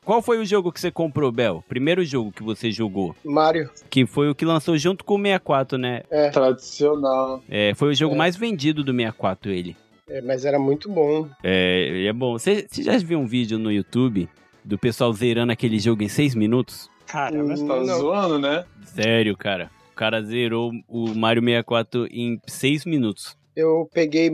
[0.05, 1.63] Qual foi o jogo que você comprou, Bel?
[1.69, 3.15] Primeiro jogo que você jogou?
[3.25, 3.71] Mario.
[3.91, 6.03] Que foi o que lançou junto com o 64, né?
[6.33, 7.43] Tradicional.
[7.49, 8.19] É, foi o jogo É.
[8.19, 9.77] mais vendido do 64, ele.
[10.09, 11.29] É, mas era muito bom.
[11.43, 12.39] É, ele é bom.
[12.39, 14.29] Você já viu um vídeo no YouTube
[14.65, 16.89] do pessoal zerando aquele jogo em 6 minutos?
[17.07, 17.55] Caramba.
[17.55, 17.67] Hum.
[17.67, 17.99] Tá Não.
[17.99, 18.65] zoando, né?
[18.85, 19.71] Sério, cara.
[19.93, 23.37] O cara zerou o Mario 64 em 6 minutos.
[23.55, 24.31] Eu peguei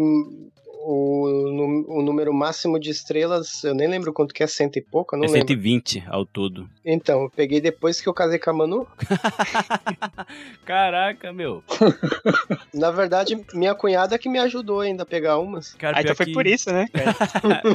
[0.85, 5.15] o, o número máximo de estrelas, eu nem lembro quanto que é, cento e pouco,
[5.15, 5.49] eu não é lembro.
[5.49, 6.69] 120 ao todo.
[6.85, 8.87] Então, eu peguei depois que eu casei com a Manu.
[10.65, 11.63] Caraca, meu.
[12.75, 15.75] Na verdade, minha cunhada que me ajudou ainda a pegar umas.
[15.75, 16.89] Cara, Ah, então foi que- por isso, né?
[16.93, 17.11] cara?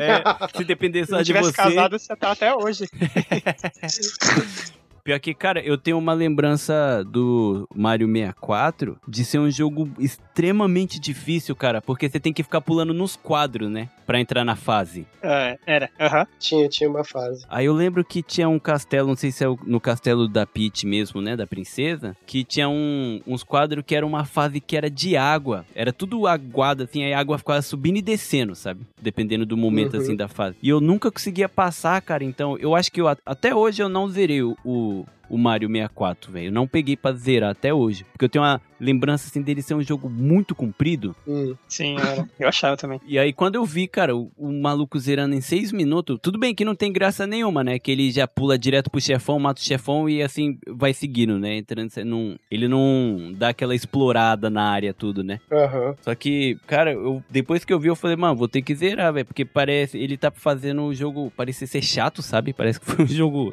[0.01, 1.55] É, se depender Se só de tivesse você.
[1.55, 2.85] casado, você tá até hoje.
[5.07, 10.99] Pior que, cara, eu tenho uma lembrança do Mario 64 de ser um jogo extremamente
[10.99, 13.87] difícil, cara, porque você tem que ficar pulando nos quadros, né?
[14.05, 15.05] Pra entrar na fase.
[15.21, 15.89] É, era.
[15.97, 16.27] Aham.
[16.37, 17.45] Tinha, tinha uma fase.
[17.49, 20.85] Aí eu lembro que tinha um castelo, não sei se é no castelo da Peach
[20.85, 21.35] mesmo, né?
[21.37, 22.15] Da princesa.
[22.25, 25.65] Que tinha um- uns quadros que era uma fase que era de água.
[25.73, 28.81] Era tudo aguado, assim, aí a água ficava subindo e descendo, sabe?
[29.01, 30.01] Dependendo do momento, Uhum.
[30.01, 30.57] assim, da fase.
[30.61, 32.23] E eu nunca conseguia passar, cara.
[32.25, 36.31] Então, eu acho que eu, até hoje eu não zerei o, o, o Mario 64,
[36.31, 36.47] velho.
[36.47, 38.05] Eu não peguei pra zerar até hoje.
[38.11, 41.15] Porque eu tenho uma lembrança, assim, dele ser um jogo muito comprido.
[41.27, 41.55] Hum.
[41.67, 42.27] Sim, era.
[42.39, 42.99] Eu achava também.
[43.07, 46.53] E aí, quando eu vi, cara, o, o maluco zerando em seis minutos, tudo bem
[46.53, 47.79] que não tem graça nenhuma, né?
[47.79, 51.57] Que ele já pula direto pro chefão, mata o chefão e assim vai seguindo, né?
[51.57, 55.39] Entrando, não, ele não dá aquela explorada na área, tudo, né?
[55.51, 55.95] Aham.
[56.01, 59.13] Só que, cara, eu, depois que eu vi, eu falei, mano, vou ter que zerar,
[59.13, 59.25] velho.
[59.25, 62.53] Porque parece, ele tá fazendo o jogo parecer ser chato, sabe?
[62.53, 63.51] Parece que foi um jogo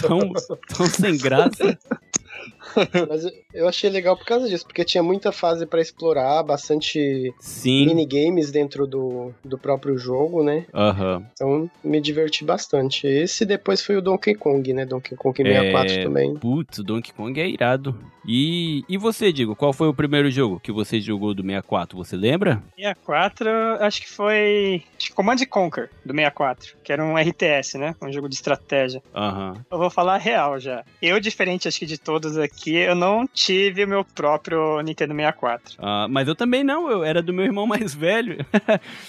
[0.00, 0.32] tão,
[0.68, 1.78] tão sem graça.
[3.08, 3.24] Mas
[3.54, 7.86] eu- achei legal por causa disso, porque tinha muita fase pra explorar, bastante Sim.
[7.86, 10.66] minigames dentro do, do próprio jogo, né?
[10.74, 11.24] Aham.
[11.32, 13.06] Então me diverti bastante.
[13.06, 14.84] Esse depois foi o Donkey Kong, né?
[14.84, 16.02] Donkey Kong 64 É.
[16.02, 16.34] também.
[16.34, 17.96] Putz, o Donkey Kong é irado.
[18.28, 21.96] E, e você, Digo, qual foi o primeiro jogo que você jogou do 64?
[21.98, 22.62] Você lembra?
[22.76, 23.48] 64,
[23.80, 24.82] acho que foi.
[24.96, 27.94] Acho que Command and Conquer, do 64, que era um RTS, né?
[28.02, 29.02] Um jogo de estratégia.
[29.14, 29.54] Aham.
[29.70, 30.82] Eu vou falar a real já.
[31.02, 35.76] Eu, diferente acho que de todos aqui, eu não tive o meu próprio Nintendo 64.
[35.78, 38.38] Ah, mas eu também não, eu era do meu irmão mais velho.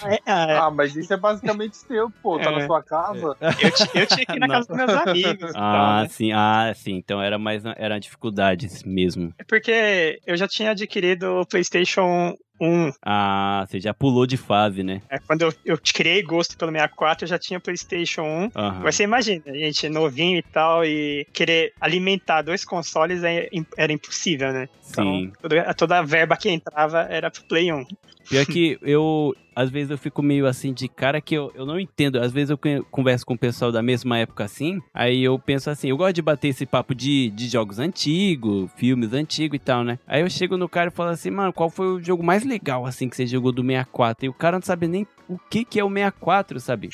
[0.06, 2.38] É, ah, Ah, mas isso é basicamente seu, pô.
[2.40, 2.56] Tá É.
[2.60, 3.36] na sua casa.
[3.62, 5.52] eu, ti- eu tinha que ir na casa dos meus amigos.
[5.56, 6.10] Ah, né?
[6.10, 6.96] sim, ah, sim.
[6.96, 9.34] Então era mais era dificuldades mesmo.
[9.38, 12.92] É porque eu já tinha adquirido o PlayStation 1.
[13.06, 15.02] Ah, você já pulou de fase, né?
[15.10, 18.52] É, quando eu, eu criei gosto pelo 64, eu já tinha PlayStation 1.
[18.56, 18.82] Aham.
[18.84, 24.52] Mas você imagina, gente novinho e tal, e querer alimentar dois consoles é- era impossível,
[24.52, 24.68] né?
[24.90, 25.32] Então, Sim.
[25.42, 27.86] toda, toda a verba que entrava era pro Play 1.
[28.30, 31.80] Pior que eu, às vezes eu fico meio assim de cara que eu, eu não
[31.80, 32.20] entendo.
[32.20, 35.70] Às vezes eu con- converso com o pessoal da mesma época assim, aí eu penso
[35.70, 39.84] assim, eu gosto de bater esse papo de, de jogos antigos, filmes antigos e tal,
[39.84, 39.98] né?
[40.06, 42.86] Aí eu chego no cara e falo assim, mano, qual foi o jogo mais legal
[42.86, 44.26] assim que você jogou do 64?
[44.26, 46.90] E o cara não sabe nem o que que é o 64, sabe?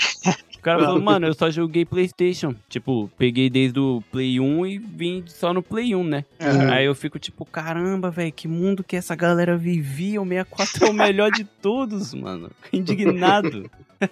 [0.63, 2.55] O cara falou, mano, eu só joguei Playstation.
[2.69, 6.23] Tipo, peguei desde o Play 1 e vim só no Play 1, né?
[6.71, 10.21] Aí eu fico tipo, caramba, velho, que mundo que essa galera vivia.
[10.21, 12.49] O 64 é o melhor de todos, mano.
[12.71, 13.69] Indignado.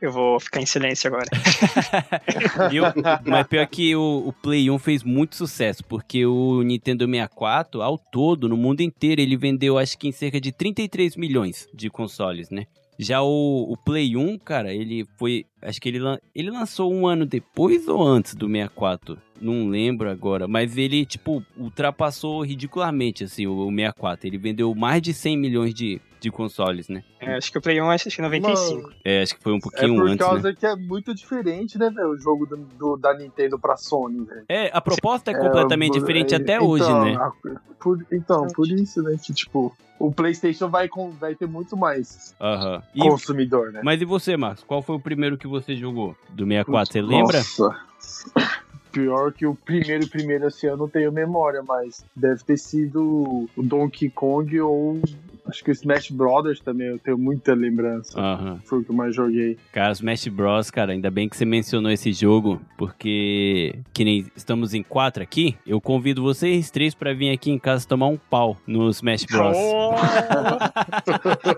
[0.00, 1.24] Eu vou ficar em silêncio agora.
[2.72, 2.84] Eu-
[3.26, 7.98] mas pior que o, o Play 1 fez muito sucesso, porque o Nintendo 64, ao
[7.98, 12.48] todo, no mundo inteiro, ele vendeu acho que em cerca de 33 milhões de consoles,
[12.48, 12.66] né?
[12.98, 15.46] Já o, o Play 1, cara, ele foi.
[15.62, 16.00] Acho que ele,
[16.34, 19.16] ele lançou um ano depois ou antes do 64?
[19.40, 20.48] Não lembro agora.
[20.48, 24.26] Mas ele, tipo, ultrapassou ridiculamente, assim, o, o 64.
[24.26, 27.02] Ele vendeu mais de 100 milhões de, de consoles, né?
[27.20, 28.90] É, acho que o Play 1 acho que 95.
[29.04, 30.16] É, acho que foi um É pouquinho por antes, né?
[30.32, 32.10] causa que é muito diferente, né, velho?
[32.10, 34.44] O jogo do, do- da Nintendo pra Sony, velho.
[34.48, 37.16] É, a proposta é completamente por- diferente é, até então, hoje, né?
[37.16, 37.32] a-
[37.80, 42.34] por- então, por isso, né, que, tipo, o PlayStation vai, com, vai ter muito mais
[42.40, 42.82] Aham.
[42.94, 43.80] E- consumidor, né?
[43.84, 44.64] Mas e você, Marcos?
[44.64, 46.92] Qual foi o primeiro que você jogou do 64?
[46.92, 47.38] Você lembra?
[47.38, 48.67] Nossa.
[48.92, 53.62] Pior que o primeiro, primeiro, assim, eu não tenho memória, mas deve ter sido o
[53.62, 55.00] Donkey Kong ou
[55.48, 58.18] acho que o Smash Brothers também, eu tenho muita lembrança.
[58.20, 58.60] Aham.
[58.64, 59.56] Foi o que eu mais joguei.
[59.72, 64.74] Cara, Smash Bros, cara, ainda bem que você mencionou esse jogo, porque que nem estamos
[64.74, 68.56] em quatro aqui, eu convido vocês três pra vir aqui em casa tomar um pau
[68.66, 69.56] no Smash Bros.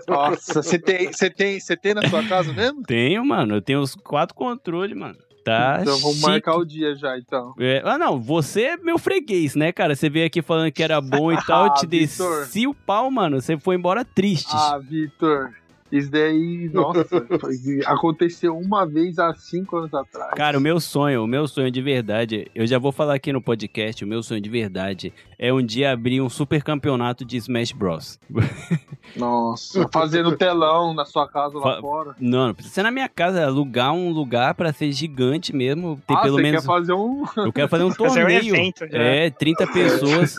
[0.07, 2.83] Nossa, você tem, você tem, você tem na sua casa mesmo?
[2.83, 5.17] Tenho, mano, eu tenho os quatro controles, mano.
[5.43, 6.29] Tá então vamos chique.
[6.29, 7.53] marcar o dia já, então.
[7.59, 9.95] É, ah, não, você é meu freguês, né, cara?
[9.95, 13.09] Você veio aqui falando que era bom e tal, eu te Ah, desci o pau,
[13.09, 13.41] mano.
[13.41, 14.51] Você foi embora triste.
[14.51, 15.51] Ah, Vitor,
[15.91, 17.05] isso daí, nossa,
[17.85, 20.33] aconteceu uma vez há cinco anos atrás.
[20.35, 23.41] Cara, o meu sonho, o meu sonho de verdade, eu já vou falar aqui no
[23.41, 27.71] podcast, o meu sonho de verdade é um dia abrir um super campeonato de Smash
[27.71, 28.19] Bros.
[29.15, 32.15] Nossa, fazendo telão na sua casa lá Fa- fora.
[32.19, 35.99] Não, não precisa ser na minha casa, é alugar um lugar pra ser gigante mesmo,
[36.07, 37.25] ter ah, pelo você menos quer fazer um...
[37.37, 38.55] Eu quero fazer um Fazer um torneio.
[38.55, 38.97] evento já.
[38.97, 40.35] É, 30 pessoas.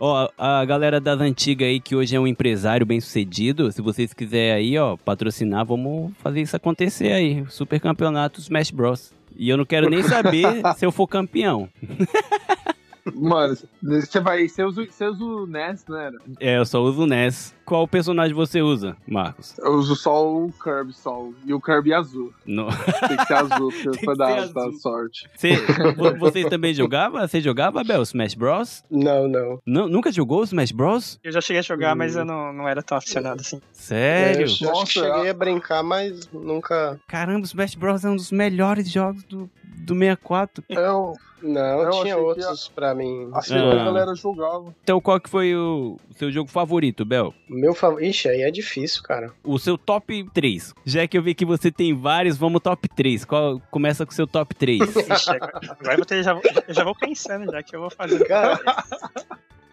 [0.00, 4.14] Ó, a galera das antigas aí que hoje é um empresário bem sucedido, se vocês
[4.14, 7.44] quiserem aí, ó, patrocinar, vamos fazer isso acontecer aí.
[7.48, 9.12] Super campeonato Smash Bros.
[9.36, 10.46] E eu não quero nem saber
[10.78, 11.68] se eu for campeão.
[13.14, 14.48] Mano, você vai.
[14.48, 16.16] Você usa, você usa o NES, não era?
[16.40, 17.54] É, eu só uso o NES.
[17.64, 19.54] Qual personagem você usa, Marcos?
[19.58, 21.20] Eu uso só o Kirby, só.
[21.20, 22.32] o- E o Kirby azul.
[22.46, 22.66] No...
[23.06, 23.70] Tem que ser azul,
[24.04, 25.28] pra dar, dar sorte.
[25.36, 25.54] Você,
[25.94, 27.20] vo- vocês também jogavam?
[27.20, 28.82] Você jogava, Bel, Smash Bros?
[28.90, 29.60] Não, não.
[29.66, 31.20] Não, nunca jogou Smash Bros?
[31.22, 32.20] Eu já cheguei a jogar, mas Hum.
[32.20, 33.60] eu não, não era tão aficionado assim.
[33.70, 34.40] Sério?
[34.40, 36.98] Eu acho Nossa, que cheguei a brincar, mas nunca.
[37.06, 40.64] Caramba, Smash Bros é um dos melhores jogos do, do 64.
[40.70, 43.30] Eu Não, Eu tinha outros pra mim.
[43.34, 43.70] achei Ah.
[43.70, 44.74] que a galera jogava.
[44.82, 47.32] Então qual que foi o seu jogo favorito, Bel?
[47.48, 48.08] Meu favorito.
[48.10, 49.32] Ixi, aí é difícil, cara.
[49.44, 50.74] O seu top 3.
[50.84, 53.24] Já que eu vi que você tem vários, vamos top 3.
[53.24, 54.80] Qual começa com o seu top 3?
[54.96, 58.24] Ixi, agora, eu, já, vou- eu já vou pensando já que eu vou fazer.
[58.26, 58.58] Cara,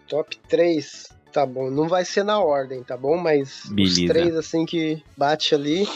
[0.08, 1.14] top 3.
[1.32, 3.18] Tá bom, não vai ser na ordem, tá bom?
[3.18, 4.00] Mas Beleza.
[4.00, 5.86] os três assim que bate ali.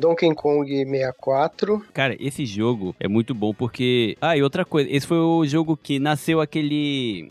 [0.00, 1.84] Donkey Kong 64.
[1.92, 4.16] Cara, esse jogo é muito bom porque.
[4.20, 7.30] Ah, e outra coisa, esse foi o jogo que nasceu aquele.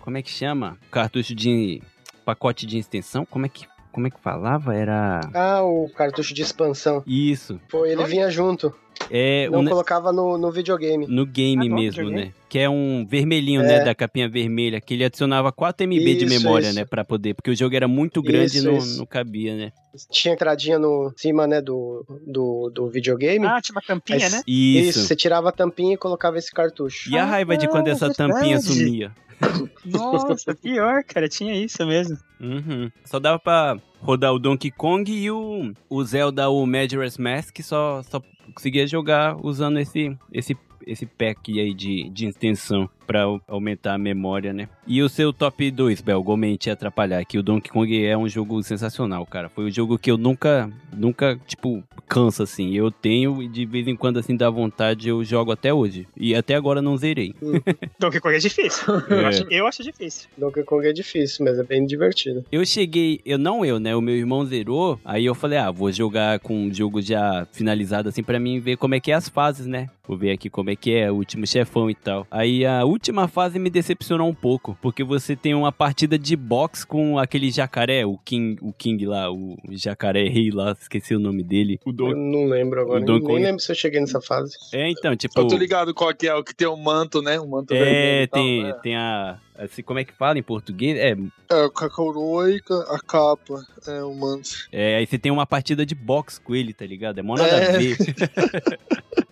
[0.00, 0.76] Como é que chama?
[0.90, 1.82] Cartucho de.
[2.24, 3.24] Pacote de extensão?
[3.24, 3.66] Como é que.
[3.90, 4.74] Como é que falava?
[4.74, 5.20] Era.
[5.34, 7.02] Ah, o cartucho de expansão.
[7.06, 7.58] Isso.
[7.68, 8.72] Foi, ele vinha junto.
[9.10, 11.06] É Não o colocava no, no videogame.
[11.08, 12.24] no game Ah, no mesmo, videogame?
[12.28, 12.32] né?
[12.48, 13.66] Que é um vermelhinho, É.
[13.66, 13.84] né?
[13.84, 14.80] Da capinha vermelha.
[14.80, 16.74] Que ele adicionava 4 MB de Isso, memória, isso.
[16.76, 16.84] né?
[16.84, 17.34] Pra poder.
[17.34, 18.98] Porque o jogo era muito grande e Isso, não, isso.
[18.98, 19.72] não cabia, né?
[20.10, 23.44] Tinha entradinha no cima, né, do, do, do videogame.
[23.46, 24.42] Ah, tinha uma tampinha, Mas- né?
[24.46, 25.00] Isso.
[25.06, 27.10] Você tirava a tampinha e colocava esse cartucho.
[27.10, 28.62] E a raiva de quando Ah, essa tampinha verdade.
[28.66, 29.12] sumia.
[29.84, 32.16] Nossa, pior, cara, tinha isso mesmo.
[32.40, 32.90] Uhum.
[33.04, 38.02] Só dava pra rodar o Donkey Kong e o, o Zelda, o Majora's Mask, só,
[38.02, 38.20] só
[38.54, 43.98] conseguia jogar usando esse, esse, esse pack aí de, de extensão pra au- aumentar a
[43.98, 44.68] memória, né?
[44.86, 48.28] E o seu top 2, Bel, igualmente te atrapalhar, que o Donkey Kong é um
[48.28, 49.48] jogo sensacional, cara.
[49.48, 52.72] Foi um jogo que eu nunca, nunca, tipo, cansa, assim.
[52.74, 56.06] Eu tenho e de vez em quando, assim, dá vontade, eu jogo até hoje.
[56.16, 57.34] E até agora não zerei.
[57.98, 58.84] Donkey Kong é difícil.
[59.10, 60.28] Eu, acho, eu acho difícil.
[60.38, 62.44] Donkey Kong é difícil, mas é bem divertido.
[62.52, 63.94] Eu cheguei, eu não eu, né?
[63.96, 68.08] O meu irmão zerou, aí eu falei, ah, vou jogar com o jogo já finalizado
[68.08, 69.88] assim pra mim ver como é que é as fases, né?
[70.06, 72.26] Vou ver aqui como é que é o último chefão e tal.
[72.30, 76.86] Aí a última fase me decepcionou um pouco, porque você tem uma partida de boxe
[76.86, 81.42] com aquele jacaré, o King, o King lá, o jacaré rei lá, esqueci o nome
[81.42, 81.78] dele.
[81.84, 82.14] O Eu Don...
[82.14, 83.00] não lembro agora.
[83.00, 84.56] Nem Kong- lembro se eu cheguei nessa fase.
[84.72, 87.38] É, então, tipo, Eu tô ligado qual que é, o que tem o manto, né?
[87.40, 88.72] O manto vermelho é, e tal, tem, né?
[88.82, 90.96] tem a assim, como é que fala em português?
[90.98, 93.62] É, É, a coroa e a capa.
[93.86, 94.48] É, o manto.
[94.72, 97.18] é, aí você tem uma partida de boxe com ele, tá ligado?
[97.18, 97.78] É mó nada a É.
[97.78, 97.96] ver.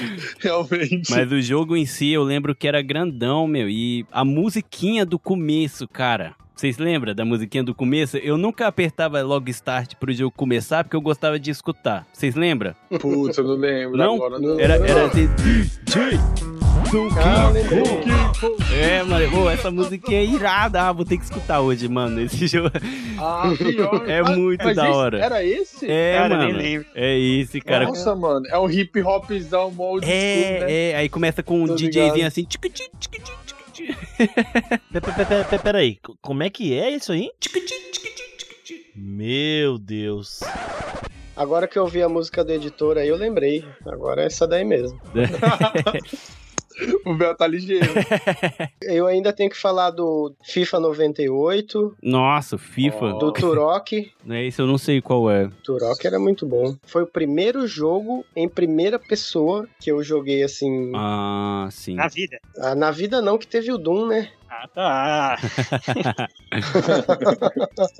[0.40, 1.10] Realmente.
[1.10, 3.68] Mas o jogo em si, eu lembro que era grandão, meu.
[3.68, 6.34] E a musiquinha do começo, cara.
[6.54, 8.16] Vocês lembram da musiquinha do começo?
[8.18, 12.06] Eu nunca apertava logo start pro jogo começar, porque eu gostava de escutar.
[12.12, 12.74] Vocês lembram?
[13.00, 14.14] Putz, eu não lembro Não?
[14.14, 14.38] agora.
[14.38, 14.60] Não.
[14.60, 15.28] Era, era assim...
[16.92, 18.74] Donkey.
[18.74, 19.30] É, mano.
[19.30, 20.82] Pô, essa musiquinha é irada.
[20.82, 22.20] Ah, vou ter que escutar hoje, mano.
[22.20, 22.70] Esse jogo
[23.18, 24.08] Ah, pior.
[24.08, 25.18] é Ah, muito mas da esse- hora.
[25.18, 25.90] Era esse?
[25.90, 26.44] É, Cara, mano.
[26.48, 26.86] nem lembro.
[26.94, 27.86] É esse, cara.
[27.86, 28.46] Nossa, mano.
[28.46, 30.72] É um hip hopzão molde É, né?
[30.90, 30.96] é.
[30.96, 32.26] Aí começa com um Tô DJzinho ligado.
[32.28, 32.44] assim...
[32.44, 33.96] tchic, tchic, tchic, tchic, tchic, tchic.
[34.92, 37.30] Pe- pe- pe- pe- pe- Peraí, co- como é que é isso aí?
[38.94, 40.40] Meu Deus.
[41.34, 43.64] Agora que eu vi a música do editor aí, eu lembrei.
[43.86, 45.00] Agora é essa daí mesmo.
[47.04, 47.86] O Bel tá ligeiro.
[48.82, 53.14] Eu ainda tenho que falar do FIFA 98, Nossa, FIFA.
[53.14, 54.12] Do Turok.
[54.24, 55.50] Não é isso, eu não sei qual é.
[55.64, 56.76] Turok era muito bom.
[56.84, 60.92] Foi o primeiro jogo em primeira pessoa que eu joguei assim.
[60.94, 61.94] Ah, sim.
[61.94, 62.40] Na vida.
[62.56, 64.30] Ah, na vida não, que teve o Doom, né?
[64.76, 66.28] Ah, tá.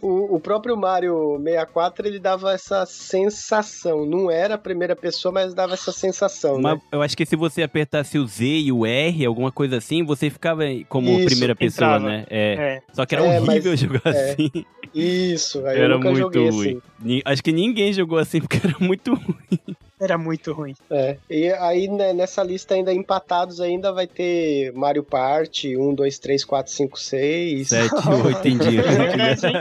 [0.00, 4.06] O, o próprio Mario 64 ele dava essa sensação.
[4.06, 6.80] Não era a primeira pessoa, mas dava essa sensação, Mas né?
[6.92, 10.30] eu acho que se você apertasse o Z e o R, alguma coisa assim, você
[10.30, 12.04] ficava como Isso, primeira pessoa, entrava.
[12.08, 12.26] né?
[12.30, 12.52] É.
[12.54, 12.82] É.
[12.92, 14.32] Só que era É, horrível mas- jogar é.
[14.32, 14.50] assim.
[14.94, 16.80] Isso, aí eu Era nunca muito joguei ruim.
[17.00, 17.22] assim.
[17.24, 19.58] Acho que ninguém jogou assim porque era muito ruim.
[20.02, 20.74] Era muito ruim.
[20.90, 21.16] É.
[21.30, 26.44] E aí né, nessa lista ainda empatados ainda vai ter Mario Party 1, 2, 3,
[26.44, 27.94] 4, 5, 6, 7,
[28.26, 28.82] 8 em dia.
[28.82, 29.54] Verdade, hein?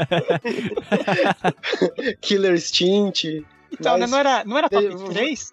[2.20, 3.46] Killer Instinct.
[3.72, 5.52] Então, né, Mas não era, não era top eu vou- 3?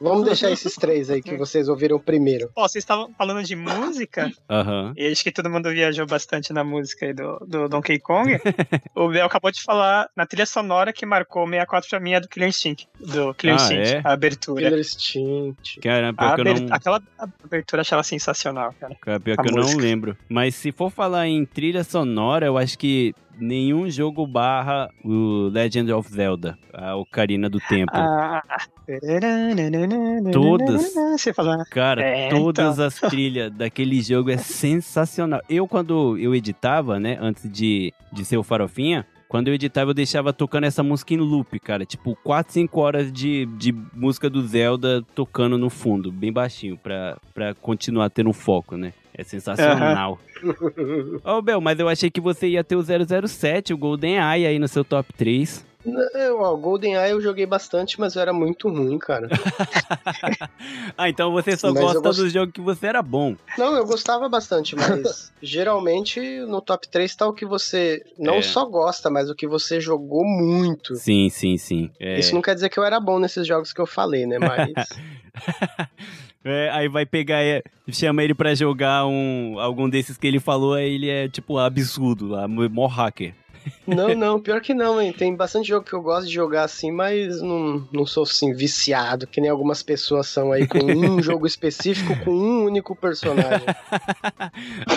[0.00, 2.50] Vamos deixar esses três aí que vocês ouviram primeiro.
[2.54, 4.92] Ó, vocês estavam falando de música, Aham.
[4.96, 8.38] e acho que todo mundo viajou bastante na música aí do, do Donkey Kong.
[8.94, 12.20] o Bel acabou de falar na trilha sonora que marcou o 64 pra mim é
[12.20, 12.88] do Killer Instinct.
[13.00, 14.00] Do Killer Ah, Instinct, é?
[14.04, 14.62] a abertura.
[14.64, 15.80] Killer Instinct.
[15.80, 16.74] Cara, A pior que eu não.
[16.74, 17.02] Aquela
[17.42, 18.94] abertura eu achava sensacional, cara.
[19.00, 19.82] Cara, pior a que eu não música.
[19.82, 20.16] lembro.
[20.28, 25.92] Mas se for falar em trilha sonora, eu acho que nenhum jogo barra o Legend
[25.92, 27.92] of Zelda, a Ocarina do Tempo.
[27.94, 28.42] Ah,
[30.32, 30.82] Todas.
[30.82, 31.32] Você.
[31.70, 35.40] Cara, É, todas as trilhas daquele jogo é sensacional.
[35.48, 39.94] Eu, quando eu editava, né, antes de, de ser o Farofinha, quando eu editava, eu
[39.94, 41.84] deixava tocando essa música em loop, cara.
[41.84, 47.18] Tipo, 4, 5 horas de, de música do Zelda tocando no fundo, bem baixinho, pra,
[47.34, 48.94] pra continuar tendo um foco, né?
[49.18, 50.18] É sensacional.
[51.24, 52.82] Ô, Bel, mas eu achei que você ia ter o
[53.26, 55.66] 007, o Golden Eye aí no seu top 3.
[56.14, 59.28] Eu, ó, GoldenEye eu joguei bastante, mas eu era muito ruim, cara.
[60.98, 63.34] ah, então você só Mas gosta gosto- do jogo que você era bom.
[63.56, 68.42] Não, eu gostava bastante, mas geralmente no top 3 tá o que você não É.
[68.42, 70.94] só gosta, mas o que você jogou muito.
[70.96, 71.90] Sim, sim, sim.
[71.98, 72.18] É.
[72.18, 74.38] Isso não quer dizer que eu era bom nesses jogos que eu falei, né?
[74.38, 74.88] Mas.
[76.44, 80.74] É, aí vai pegar, é, chama ele pra jogar um, algum desses que ele falou,
[80.74, 83.34] aí ele é tipo absurdo lá, mó hacker.
[83.86, 85.12] não, não, pior que não, hein?
[85.12, 89.26] Tem bastante jogo que eu gosto de jogar assim, mas não, não sou assim viciado,
[89.26, 93.66] que nem algumas pessoas são aí com um jogo específico com um único personagem.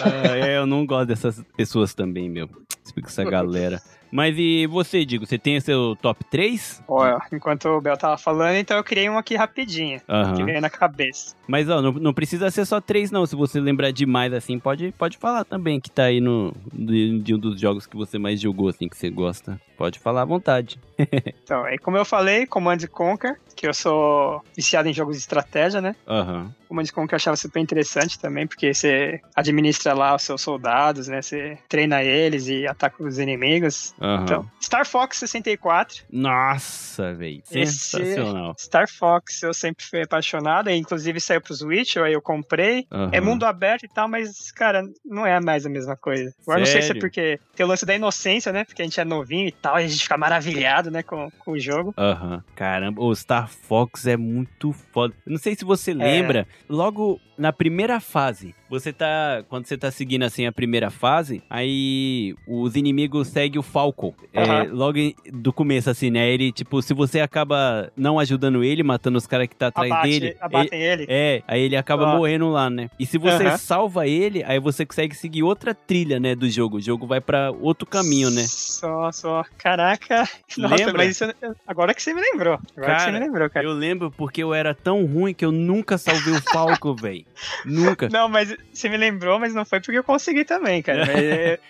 [0.04, 2.50] Ah, é, eu não gosto dessas pessoas também, meu.
[2.84, 3.82] Explica essa galera.
[4.12, 6.84] Mas e você, Digo, você tem seu top 3?
[6.88, 10.00] Ó, enquanto o Bel tava falando, então eu criei um aqui rapidinho.
[10.00, 10.46] Que Aham.
[10.46, 11.36] veio na cabeça.
[11.48, 13.26] Mas ó, não, não precisa ser só três, não.
[13.26, 17.36] Se você lembrar demais assim, pode, pode falar também que tá aí no de, de
[17.36, 19.60] um dos jogos que você mais jogou, assim, que você gosta.
[19.78, 20.80] Pode falar à vontade.
[21.44, 25.22] Então, aí como eu falei, Command and Conquer, que eu sou viciado em jogos de
[25.22, 25.96] estratégia, né?
[26.08, 26.54] Aham.
[26.72, 31.08] Command and Conquer eu achava super interessante também, porque você administra lá os seus soldados,
[31.10, 31.22] né?
[31.22, 33.94] Você treina eles e ataca os inimigos.
[34.02, 34.24] Aham.
[34.24, 36.04] Então, Star Fox 64.
[36.12, 37.42] Nossa, velho.
[37.52, 38.56] Esse- Sensacional.
[38.58, 42.88] Star Fox eu sempre fui apaixonado, e inclusive saiu pro Switch, aí eu comprei.
[42.92, 43.10] Aham.
[43.12, 46.34] É mundo aberto e tal, mas, cara, não é mais a mesma coisa.
[46.44, 48.64] Agora não sei se é porque tem o lance da inocência, né?
[48.64, 51.52] Porque a gente é novinho e tal, e a gente fica maravilhado, né, com, com
[51.52, 51.94] o jogo.
[51.98, 52.44] Aham.
[52.56, 55.14] Caramba, o Star Fox é muito foda.
[55.26, 59.44] Não sei se você lembra, logo na primeira fase, você tá.
[59.50, 64.14] Quando você tá seguindo assim a primeira fase, aí os inimigos seguem o Falcon.
[64.34, 64.68] É, Aham.
[64.72, 64.98] logo
[65.32, 66.30] do começo, assim, né?
[66.32, 70.10] Ele, tipo, se você acaba não ajudando ele, matando os caras que tá atrás Abate,
[70.10, 70.26] dele.
[70.28, 71.06] ele- abatem ele.
[71.10, 72.16] é, aí ele acaba Ah.
[72.18, 72.90] morrendo lá, né?
[72.98, 73.58] E se você Aham.
[73.58, 76.78] salva ele, aí você consegue seguir outra trilha, né, do jogo.
[76.78, 78.44] O jogo vai pra outro caminho, né?
[78.48, 79.44] Só, só.
[79.58, 80.28] Caraca.
[80.58, 80.94] Nossa, Lembra?
[80.98, 81.26] mas isso.
[81.68, 82.54] Agora que você me lembrou.
[82.76, 83.66] Agora que você Cara, me lembrou, cara.
[83.66, 87.26] Eu lembro porque eu era tão ruim que eu nunca salvei o Falco, velho.
[87.66, 88.08] Nunca.
[88.10, 91.04] Não, mas você me lembrou, mas não foi porque eu consegui também, cara.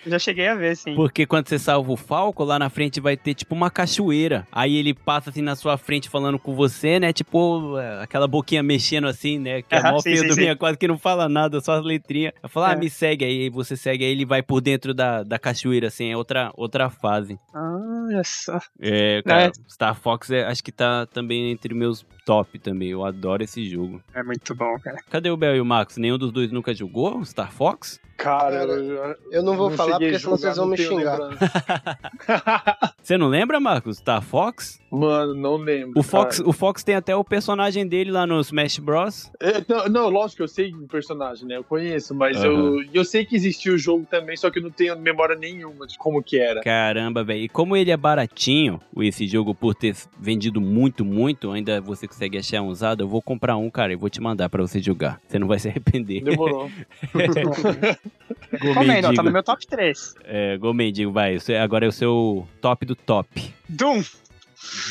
[0.04, 0.94] Eu já cheguei a ver, sim.
[0.94, 4.46] Porque quando você salva o Falco, lá na frente vai ter tipo uma cachoeira.
[4.52, 7.12] Aí ele passa assim na sua frente falando com você, né?
[7.12, 9.62] Tipo é, aquela boquinha mexendo assim, né?
[9.62, 12.32] Que é Aham, mó feio do minha, quase que não fala nada, só as letrinhas.
[12.42, 12.76] Eu falo, ah, É.
[12.76, 13.24] me segue.
[13.24, 16.88] Aí você segue, aí ele vai por dentro da, da cachoeira, assim, é outra, outra
[16.90, 17.38] fase.
[17.54, 18.58] Ah, Olha só.
[18.80, 19.50] É, cara, É.
[19.70, 22.90] Star Fox é, acho que tá também entre meus top também.
[22.90, 24.02] Eu adoro esse jogo.
[24.14, 24.98] É muito bom, cara.
[25.08, 25.96] Cadê o Bel e o Marcos?
[25.96, 26.81] Nenhum dos dois nunca jogou
[27.24, 28.00] Star Fox?
[28.16, 31.18] Cara, eu, Eu não vou falar cheguei porque senão vocês vão não me xingar.
[33.02, 33.98] Você não lembra, Marcos?
[33.98, 34.80] Star Fox?
[34.88, 35.98] Mano, não lembro.
[35.98, 36.48] O Fox, cara.
[36.48, 39.32] o Fox tem até o personagem dele lá no Smash Bros.
[39.40, 41.56] É, não, não, lógico que eu sei o personagem, né?
[41.56, 42.46] Eu conheço, mas Aham.
[42.46, 45.86] eu, eu sei que existia o jogo também, só que eu não tenho memória nenhuma
[45.86, 46.60] de como que era.
[46.60, 47.40] Caramba, velho.
[47.40, 52.38] E como ele é baratinho, esse jogo, por ter vendido muito, muito, ainda você consegue
[52.38, 55.18] achar um usado, eu vou comprar um, cara, e vou te mandar pra você jogar.
[55.26, 56.22] Você não vai se arrepender.
[56.22, 56.70] Demorou.
[57.14, 59.22] Comendo, ó, tá Gomendigo.
[59.22, 60.14] no meu top 3.
[60.24, 61.38] É, Gomendigo, vai.
[61.62, 63.54] Agora é o seu top do top.
[63.68, 64.02] Doom.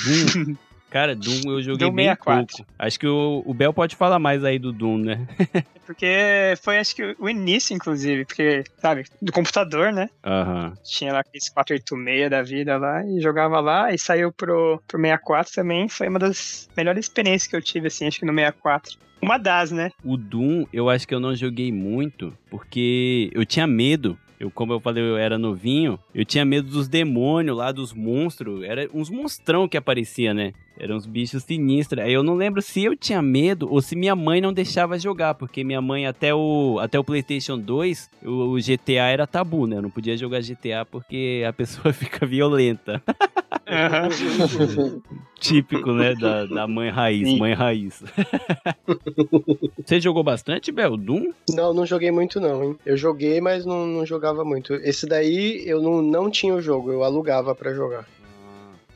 [0.05, 0.55] Doom.
[0.91, 2.57] Cara, Doom eu joguei Doom bem 64.
[2.57, 2.71] pouco.
[2.77, 5.25] Acho que o, o Bel pode falar mais aí do Doom, né?
[5.87, 8.25] Porque foi, acho que, o início, inclusive.
[8.25, 10.09] Porque, sabe, do computador, né?
[10.23, 10.73] Aham.
[10.83, 13.93] Tinha lá aqueles 486 da vida lá e jogava lá.
[13.93, 15.87] E saiu pro, pro 64 também.
[15.87, 18.97] Foi uma das melhores experiências que eu tive, assim, acho que no 64.
[19.21, 19.91] Uma das, né?
[20.03, 24.17] O Doom, eu acho que eu não joguei muito, porque eu tinha medo.
[24.39, 28.63] Eu, como eu falei, eu era novinho, eu tinha medo dos demônios lá, dos monstros.
[28.63, 30.51] Era uns monstrão que aparecia, né?
[30.79, 32.03] Eram uns bichos sinistros.
[32.03, 35.35] Aí eu não lembro se eu tinha medo ou se minha mãe não deixava jogar,
[35.35, 39.77] porque minha mãe, até o, até o PlayStation 2, o, o GTA era tabu, né?
[39.77, 42.99] Eu não podia jogar GTA porque a pessoa fica violenta.
[45.39, 46.13] Típico, né?
[46.13, 47.39] Da, da mãe raiz, Sim.
[47.39, 48.03] mãe raiz.
[49.83, 50.97] Você jogou bastante, Bel?
[50.97, 51.31] Doom?
[51.49, 52.77] Não, não joguei muito não, hein?
[52.85, 54.73] Eu joguei, mas não, não jogava muito.
[54.75, 58.05] Esse daí eu não, não tinha o jogo, eu alugava pra jogar.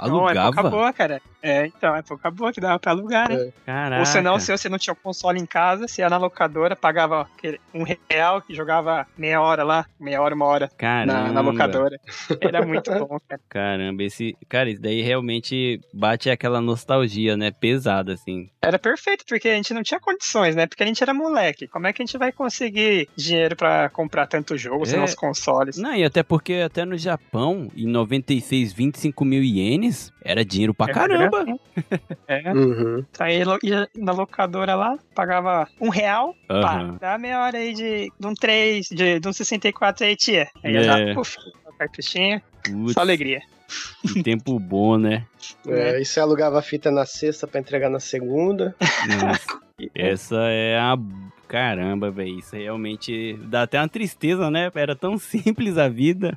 [0.01, 0.53] Não, é Alugava?
[0.53, 1.21] pouca boa, cara.
[1.47, 3.35] É, então, época boa que dava pra alugar, né?
[3.35, 3.53] É.
[3.63, 3.99] Caraca.
[3.99, 7.27] Ou senão, se você não tinha o console em casa, você ia na locadora, pagava
[7.71, 11.13] um real que jogava meia hora lá, meia hora, uma hora Caramba.
[11.13, 11.99] na, na locadora.
[12.41, 13.41] Era muito bom, cara.
[13.47, 14.35] Caramba, esse.
[14.49, 17.51] Cara, isso daí realmente bate aquela nostalgia, né?
[17.51, 18.49] Pesada, assim.
[18.61, 20.65] Era perfeito, porque a gente não tinha condições, né?
[20.65, 21.67] Porque a gente era moleque.
[21.67, 25.03] Como é que a gente vai conseguir dinheiro pra comprar tanto jogo, sem É.
[25.03, 25.77] os consoles?
[25.77, 30.91] Não, e até porque até no Japão, em 96, 25 mil ienes, era dinheiro pra
[30.91, 31.34] caramba.
[32.27, 32.53] É.
[32.53, 33.03] Uhum.
[33.19, 36.97] Aí ia na locadora lá, pagava um real, pá, Aham.
[36.99, 40.47] dá meia hora aí de, de um 3, de, de um 64 aí, tia.
[40.63, 40.85] Aí ia É.
[40.85, 41.37] dar, puf,
[41.77, 42.41] cartuchinho,
[42.93, 43.41] só alegria.
[44.13, 45.25] que tempo bom, né?
[45.67, 48.75] É, e você alugava a fita na sexta pra entregar na segunda.
[49.07, 49.59] Nossa,
[49.93, 50.95] essa é a.
[51.47, 52.39] Caramba, velho.
[52.39, 54.71] Isso realmente dá até uma tristeza, né?
[54.73, 56.35] Era tão simples a vida.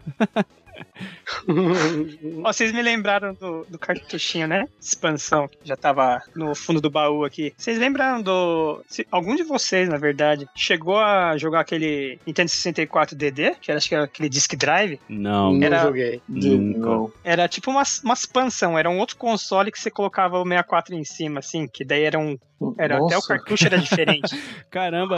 [2.44, 4.66] Ó, vocês me lembraram do, do cartuchinho, né?
[4.80, 7.52] Expansão, que já tava no fundo do baú aqui.
[7.56, 8.82] Vocês lembraram do.
[8.88, 13.78] Se, algum de vocês, na verdade, chegou a jogar aquele Nintendo 64 DD, que era,
[13.78, 15.00] acho que era aquele Disk Drive?
[15.08, 16.22] Não, era, não joguei.
[16.28, 17.12] Nunca.
[17.24, 21.04] Era tipo uma, uma expansão, era um outro console que você colocava o 64 em
[21.04, 22.38] cima, assim, que daí era um.
[22.76, 24.36] Era, até o cartucho era diferente.
[24.68, 25.14] Caramba,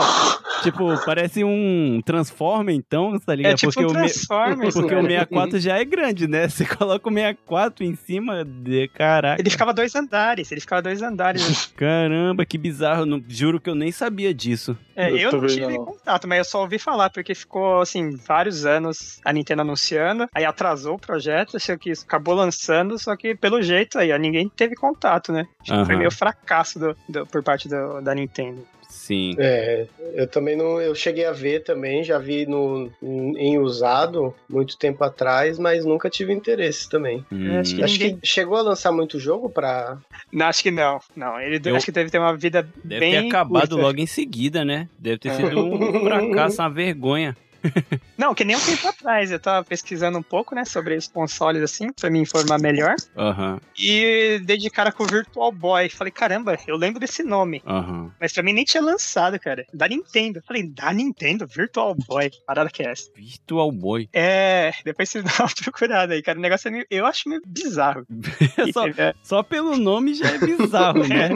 [0.61, 3.53] tipo, parece um Transformer, então, tá é ligado?
[3.53, 6.47] É, tipo porque um O, porque o 64 alto já é grande, né?
[6.49, 9.41] Você coloca o 64 em cima de caraca.
[9.41, 11.73] Ele ficava dois andares, ele ficava dois andares.
[11.75, 13.05] Caramba, que bizarro.
[13.05, 14.77] Não, juro que eu nem sabia disso.
[14.95, 15.85] É, eu, eu não tive não.
[15.85, 20.45] contato, mas eu só ouvi falar, porque ficou, assim, vários anos a Nintendo anunciando, aí
[20.45, 24.75] atrasou o projeto, sei que acabou lançando, só que pelo jeito aí, ó, ninguém teve
[24.75, 25.47] contato, né?
[25.61, 25.79] Acho uhum.
[25.79, 28.63] que foi meio fracasso do, do, por parte do, da Nintendo.
[28.91, 29.35] Sim.
[29.39, 30.79] É, eu também não.
[30.81, 35.85] Eu cheguei a ver também, já vi no, em em usado muito tempo atrás, mas
[35.85, 37.25] nunca tive interesse também.
[37.31, 37.57] Hum.
[37.59, 39.97] acho que- Acho Ninguém- que chegou a lançar muito jogo pra.
[40.31, 43.11] Não, acho que não, não, ele Eu- acho que deve ter uma vida Deve bem
[43.13, 43.75] ter acabado curta.
[43.83, 44.89] logo em seguida, né?
[44.99, 45.33] Deve ter É.
[45.35, 47.35] sido um fracasso, uma vergonha.
[48.17, 51.61] Não, que nem um tempo atrás, eu tava pesquisando um pouco, né, sobre os consoles,
[51.63, 56.11] assim, pra me informar melhor, Aham, e dei de cara com o Virtual Boy, falei,
[56.11, 57.61] caramba, eu lembro desse nome.
[57.65, 58.11] aham.
[58.19, 59.65] Mas pra mim nem tinha lançado, cara.
[59.73, 60.41] Da Nintendo.
[60.45, 61.47] Falei, da Nintendo?
[61.47, 62.29] Virtual Boy.
[62.45, 63.09] Parada que é essa.
[63.15, 64.07] Virtual Boy.
[64.13, 66.37] É, depois você dá uma procurada aí, cara.
[66.37, 68.05] O negócio é meio, eu acho meio bizarro.
[68.73, 71.29] só, É, só pelo nome já é bizarro, né?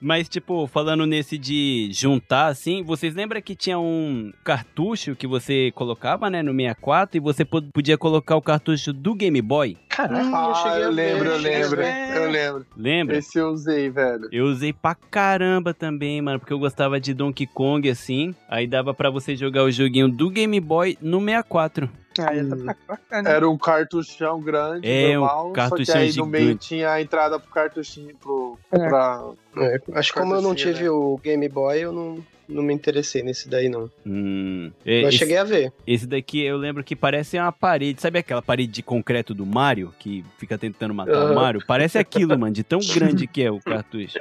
[0.00, 4.32] Mas, tipo, falando nesse de juntar, assim, vocês lembram que tinha um
[4.70, 9.14] cartucho que você colocava, né, no 64 e você pod- podia colocar o cartucho do
[9.14, 9.76] Game Boy?
[9.98, 11.82] Hum, Ah, cheguei eu a ver, lembro, eu cheguei lembro.
[11.82, 12.66] Eu lembro.
[12.76, 13.16] Lembra?
[13.16, 14.28] Esse eu usei, velho.
[14.30, 18.34] Eu usei pra caramba também, mano, porque eu gostava de Donkey Kong, assim.
[18.48, 21.88] Aí dava pra você jogar o joguinho do Game Boy no 64.
[22.18, 23.26] Ah, tá Hum.
[23.26, 26.68] Era um cartuchão grande, É, um normal, só que cartuchão aí no meio gigante.
[26.68, 28.88] tinha a entrada pro cartuchinho pro, É.
[28.88, 29.22] pra...
[29.58, 30.90] É, acho que como eu não Cartuchinho, tive né?
[30.90, 33.90] o Game Boy, eu não, não me interessei nesse daí, não.
[34.06, 34.70] Hum.
[34.84, 35.72] É, Eu esse, cheguei a ver.
[35.86, 38.00] esse daqui eu lembro que parece uma parede.
[38.00, 39.92] Sabe aquela parede de concreto do Mario?
[39.98, 41.34] Que fica tentando matar o Aham.
[41.34, 41.62] Mario?
[41.66, 44.18] Parece aquilo, mano, de tão grande que é o cartucho.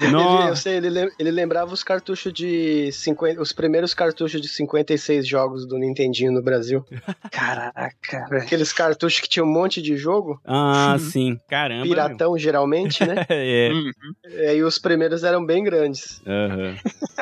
[0.00, 0.56] Ele, eu Nossa.
[0.62, 3.40] sei, ele, ele lembrava os cartuchos de 50.
[3.40, 6.84] Os primeiros cartuchos de 56 jogos do Nintendinho no Brasil.
[7.30, 8.42] Caraca, velho.
[8.42, 11.38] Aqueles cartuchos que tinha um monte de jogo, Ah, sim.
[11.48, 11.84] Caramba.
[11.84, 11.88] meu.
[11.94, 13.14] piratão geralmente, né?
[13.30, 13.70] é.
[13.72, 13.90] Hum.
[14.28, 16.20] E aí os primeiros eram bem grandes.
[16.26, 16.74] Aham.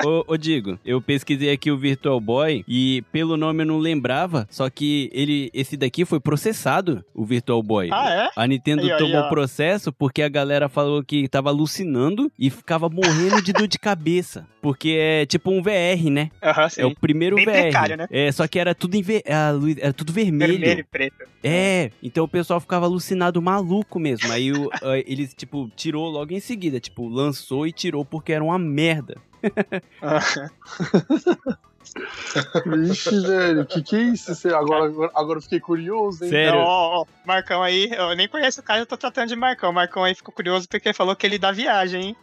[0.05, 4.47] Ô, ô, Digo, eu pesquisei aqui o Virtual Boy e pelo nome eu não lembrava,
[4.51, 7.89] só que ele, esse daqui foi processado, o Virtual Boy.
[7.93, 8.31] Ah, é?
[8.37, 9.29] A Nintendo Aí, aí, tomou ó.
[9.29, 14.47] processo porque a galera falou que tava alucinando e ficava morrendo de dor de cabeça.
[14.61, 16.31] Porque é tipo um VR, né?
[16.43, 16.81] Aham, sim.
[16.81, 17.53] É o primeiro Bem VR.
[17.53, 18.07] precário, né?
[18.11, 19.23] É, só que era tudo em ver...
[19.27, 20.53] era tudo vermelho.
[20.59, 21.17] Vermelho e preto.
[21.43, 24.33] É, então o pessoal ficava alucinado, maluco mesmo.
[24.33, 24.71] Aí o,
[25.07, 26.81] eles, tipo, tirou logo em seguida.
[26.81, 29.19] Tipo, lançou e tirou porque era uma merda.
[32.67, 34.35] Vixe, velho, que que é isso?
[34.35, 36.31] Você- Agora, agora, agora eu fiquei curioso, hein?
[36.31, 36.59] Sério?
[36.61, 39.71] Ó, ó, Marcão aí, eu nem conheço o cara, eu tô tratando de Marcão.
[39.73, 42.17] Marcão aí ficou curioso porque falou que ele dá viagem, hein?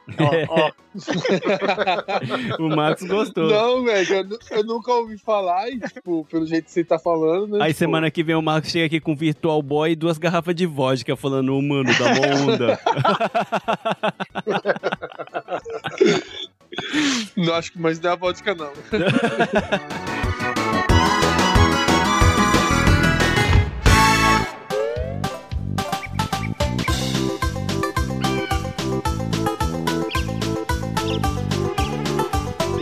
[0.50, 0.72] Ó, ó.
[2.60, 3.50] O Marcos gostou.
[3.50, 7.58] Não, velho, eu, eu nunca ouvi falar e, tipo, pelo jeito que você tá falando,
[7.58, 7.64] né?
[7.64, 10.54] Aí tipo, semana que vem o Marcos chega aqui com Virtual Boy e duas garrafas
[10.56, 12.80] de vodka falando, "Ô, mano, dá uma onda.
[17.36, 18.72] Não acho que mais não é a vodka, não.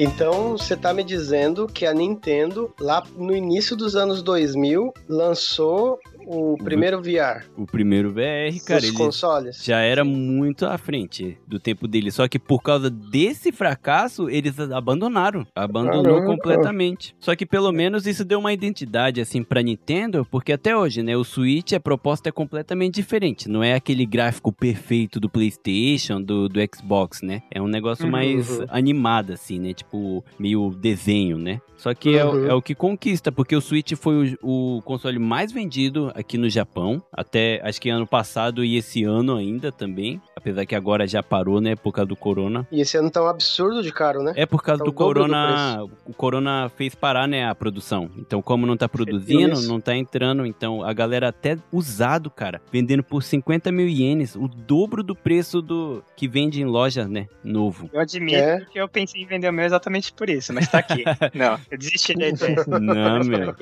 [0.01, 5.99] Então, você tá me dizendo que a Nintendo, lá no início dos anos 2000, lançou
[6.31, 9.63] O primeiro VR O primeiro VR, cara, ele consoles.
[9.63, 12.11] já era muito à frente do tempo dele.
[12.11, 15.45] Só que por causa desse fracasso, eles abandonaram.
[15.55, 16.25] Abandonou Caramba.
[16.25, 17.15] completamente.
[17.19, 21.17] Só que pelo menos isso deu uma identidade, assim, pra Nintendo, porque até hoje, né,
[21.17, 23.49] o Switch, a proposta é completamente diferente.
[23.49, 27.41] Não é aquele gráfico perfeito do PlayStation, do, do Xbox, né?
[27.51, 28.11] É um negócio Uhum.
[28.11, 29.73] mais animado, assim, né?
[29.73, 31.59] Tipo, meio desenho, né?
[31.77, 32.45] Só que é, o- Uhum.
[32.47, 36.49] é o que conquista, porque o Switch foi o, o console mais vendido aqui no
[36.49, 41.23] Japão, até acho que ano passado e esse ano ainda também, apesar que agora já
[41.23, 42.67] parou, né, por causa do corona.
[42.71, 44.33] E esse ano tá um absurdo de caro, né?
[44.35, 48.09] É por causa Tá do dobro do corona, o corona fez parar, né, a produção.
[48.17, 53.03] Então, como não tá produzindo, não tá entrando, então a galera até usado, cara, vendendo
[53.03, 57.89] por 50 mil ienes, o dobro do preço do que vende em loja, né, novo.
[57.93, 58.65] Eu admito É.
[58.71, 61.03] que eu pensei em vender o meu exatamente por isso, mas tá aqui.
[61.33, 62.65] Não, eu desisti da ideia.
[62.67, 63.55] Não, meu.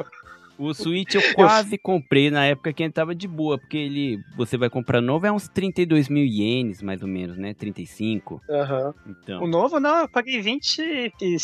[0.57, 4.57] O Switch eu quase comprei na época que ele tava de boa, porque ele, você
[4.57, 7.53] vai comprar novo é uns 32 mil ienes, mais ou menos, né?
[7.53, 8.41] 35.
[8.49, 8.93] Aham.
[9.05, 11.37] Então, O novo, não, eu paguei 20 e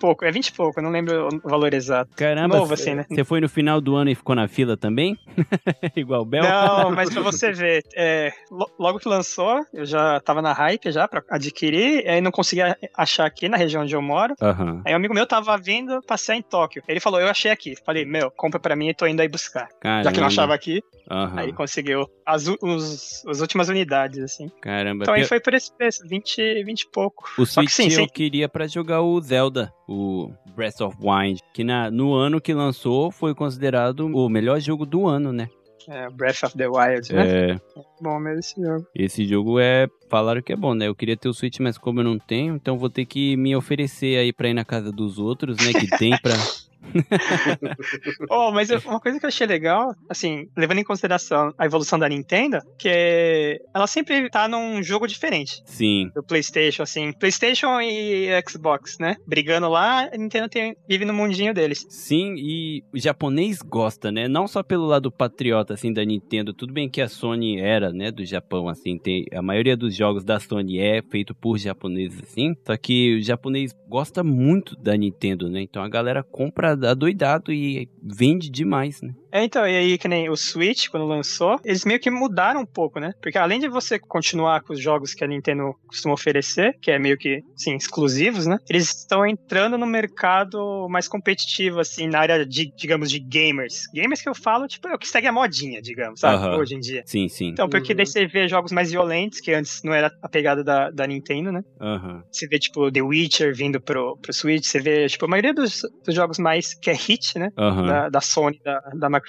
[0.00, 0.24] pouco.
[0.24, 2.10] É 20 e pouco, não lembro o valor exato.
[2.16, 3.04] caramba, novo, assim, né?
[3.08, 5.16] você foi no final do ano e ficou na fila também?
[5.96, 6.44] Igual o Bel?
[6.44, 10.90] Não, mas pra você ver, é, lo- logo que lançou, eu já tava na hype
[10.90, 14.34] já pra adquirir, aí não conseguia achar aqui na região onde eu moro.
[14.40, 14.82] Aham.
[14.84, 16.82] Aí um amigo meu tava vindo passear em Tóquio.
[16.88, 17.74] Ele falou, eu achei aqui.
[17.84, 19.68] Falei, meu, compra pra mim e tô indo aí buscar.
[19.80, 20.04] Caramba.
[20.04, 20.80] Já que não achava aqui,
[21.10, 21.38] Aham.
[21.38, 24.48] aí conseguiu as, os, as últimas unidades, assim.
[24.62, 25.04] Caramba.
[25.04, 27.28] Então aí foi por esse preço, 20, 20 e pouco.
[27.36, 28.08] O Só que Switch sim, eu sim.
[28.12, 33.10] queria pra jogar o Zelda, o Breath of Wild, que na, no ano que lançou
[33.10, 35.48] foi considerado o melhor jogo do ano, né?
[35.88, 37.52] É, Breath of the Wild, né?
[37.52, 37.60] É,
[38.00, 38.86] Bom mesmo esse jogo.
[38.94, 39.86] Esse jogo é.
[40.08, 40.88] Falaram que é bom, né?
[40.88, 43.54] Eu queria ter o Switch, mas como eu não tenho, então vou ter que me
[43.54, 45.72] oferecer aí pra ir na casa dos outros, né?
[45.72, 46.34] Que tem pra.
[48.28, 52.08] Oh, mas uma coisa que eu achei legal, assim, levando em consideração a evolução da
[52.08, 56.10] Nintendo, que é, ela sempre tá num jogo diferente Sim.
[56.14, 59.16] do PlayStation, assim, PlayStation e Xbox, né?
[59.26, 61.86] Brigando lá, a Nintendo tem- vive no mundinho deles.
[61.88, 64.28] Sim, e o japonês gosta, né?
[64.28, 66.52] Não só pelo lado patriota, assim, da Nintendo.
[66.52, 68.98] Tudo bem que a Sony era, né, do Japão, assim.
[68.98, 72.54] Tem, a maioria dos jogos da Sony é feito por japoneses, assim.
[72.66, 75.62] Só que o japonês gosta muito da Nintendo, né?
[75.62, 79.14] Então a galera compra adoidado e vende demais, né?
[79.36, 82.66] É, então, e aí que nem o Switch, quando lançou, eles meio que mudaram um
[82.66, 83.12] pouco, né?
[83.20, 86.98] Porque além de você continuar com os jogos que a Nintendo costuma oferecer, que é
[86.98, 88.56] meio que, assim, exclusivos, né?
[88.66, 93.82] Eles estão entrando no mercado mais competitivo, assim, na área de, digamos, de gamers.
[93.92, 96.36] Gamers que eu falo, tipo, é o que segue a modinha, digamos, sabe?
[96.36, 96.56] Aham.
[96.56, 97.02] Hoje em dia.
[97.04, 97.48] Sim, sim.
[97.48, 97.96] Então, porque Uhum.
[97.98, 101.52] daí você vê jogos mais violentos, que antes não era a pegada da, da Nintendo,
[101.52, 101.60] né?
[101.78, 102.22] Aham.
[102.32, 105.80] Você vê, tipo, The Witcher vindo pro, pro Switch, você vê, tipo, a maioria dos,
[106.06, 107.50] dos jogos mais que é hit, né?
[107.58, 107.86] Aham.
[107.86, 109.25] da, da Sony, da, da Microsoft,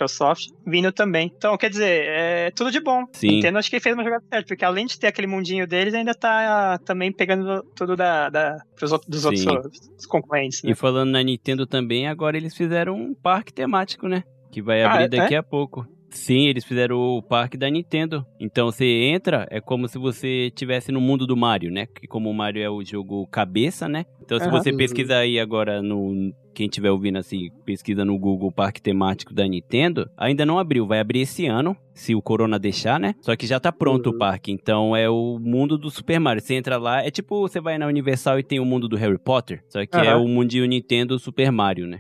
[0.65, 1.31] vindo também.
[1.35, 3.05] Então, quer dizer, é tudo de bom.
[3.13, 3.27] Sim.
[3.27, 6.13] Nintendo acho que fez uma jogada certa, porque além de ter aquele mundinho deles, ainda
[6.13, 9.49] tá também pegando tudo da, da, pros outros, dos Sim.
[9.49, 10.71] outros dos concorrentes, né?
[10.71, 14.23] E falando na Nintendo também, agora eles fizeram um parque temático, né?
[14.51, 15.07] Que vai Ah, abrir é?
[15.09, 15.85] daqui a pouco.
[16.09, 18.25] Sim, eles fizeram o parque da Nintendo.
[18.39, 21.85] Então você entra, é como se você estivesse no mundo do Mario, né?
[21.85, 24.05] Que como o Mario é o jogo cabeça, né?
[24.21, 24.57] Então se Aham.
[24.57, 26.31] você pesquisar aí agora no.
[26.57, 30.99] Quem estiver ouvindo assim, pesquisa no Google Parque Temático da Nintendo, ainda não abriu, vai
[30.99, 33.13] abrir esse ano, se o Corona deixar, né?
[33.21, 34.15] Só que já tá pronto Uhum.
[34.15, 36.41] o parque, então é o mundo do Super Mario.
[36.41, 39.19] Você entra lá, é tipo você vai na Universal e tem o mundo do Harry
[39.19, 40.23] Potter, só que é Aham.
[40.23, 41.99] o mundinho Nintendo Super Mario, né?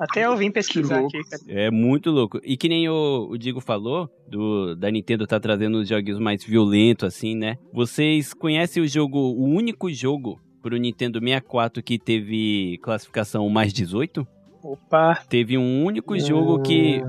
[0.00, 1.42] Até eu vim pesquisar aqui, cara.
[1.46, 2.40] É muito louco.
[2.42, 6.42] E que nem o, o Digo falou, do, da Nintendo tá trazendo os jogos mais
[6.42, 7.56] violentos, assim, né?
[7.72, 14.26] Vocês conhecem o jogo, o único jogo pro Nintendo 64 que teve classificação mais 18?
[14.62, 17.00] Opa, Teve um único jogo que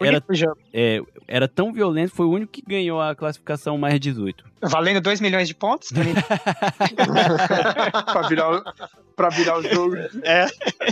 [0.00, 0.20] era,
[0.72, 4.44] é, era tão violento, foi o único que ganhou a classificação mais 18.
[4.62, 5.90] Valendo 2 milhões de pontos?
[8.12, 8.62] pra virar, o-
[9.14, 9.94] pra virar o jogo.
[10.24, 10.46] é.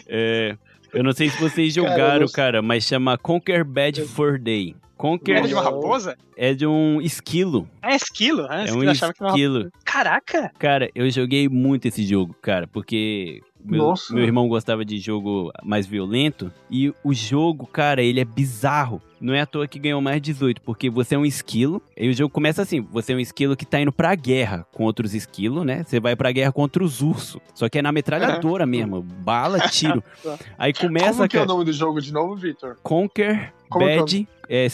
[0.07, 0.57] É,
[0.95, 4.39] eu não sei se vocês Cara, eu jogaram, não- cara, mas chama Conquer Bad Fur
[4.39, 4.77] Day.
[5.03, 6.17] Conquer Era de uma raposa?
[6.37, 7.69] é de um esquilo.
[7.83, 8.47] Ah, é esquilo.
[8.49, 9.73] Ah, É esquilo, um achava que era uma esquilo.
[9.85, 10.53] Caraca!
[10.61, 15.87] Cara, eu joguei muito esse jogo, cara, porque meu, meu irmão gostava de jogo mais
[15.87, 19.03] violento e o jogo, cara, ele é bizarro.
[19.21, 22.13] Não é à toa que ganhou mais 18, porque você é um esquilo, e o
[22.13, 25.65] jogo começa assim, você é um esquilo que tá indo pra guerra com outros esquilos,
[25.65, 25.85] né?
[25.87, 30.03] Você vai pra guerra contra os ursos, só que é na metralhadora mesmo, bala, tiro.
[30.59, 32.79] Aí começa, Como que é o cara, nome do jogo de novo, Victor?
[32.83, 34.69] Conquer É o- Bad, é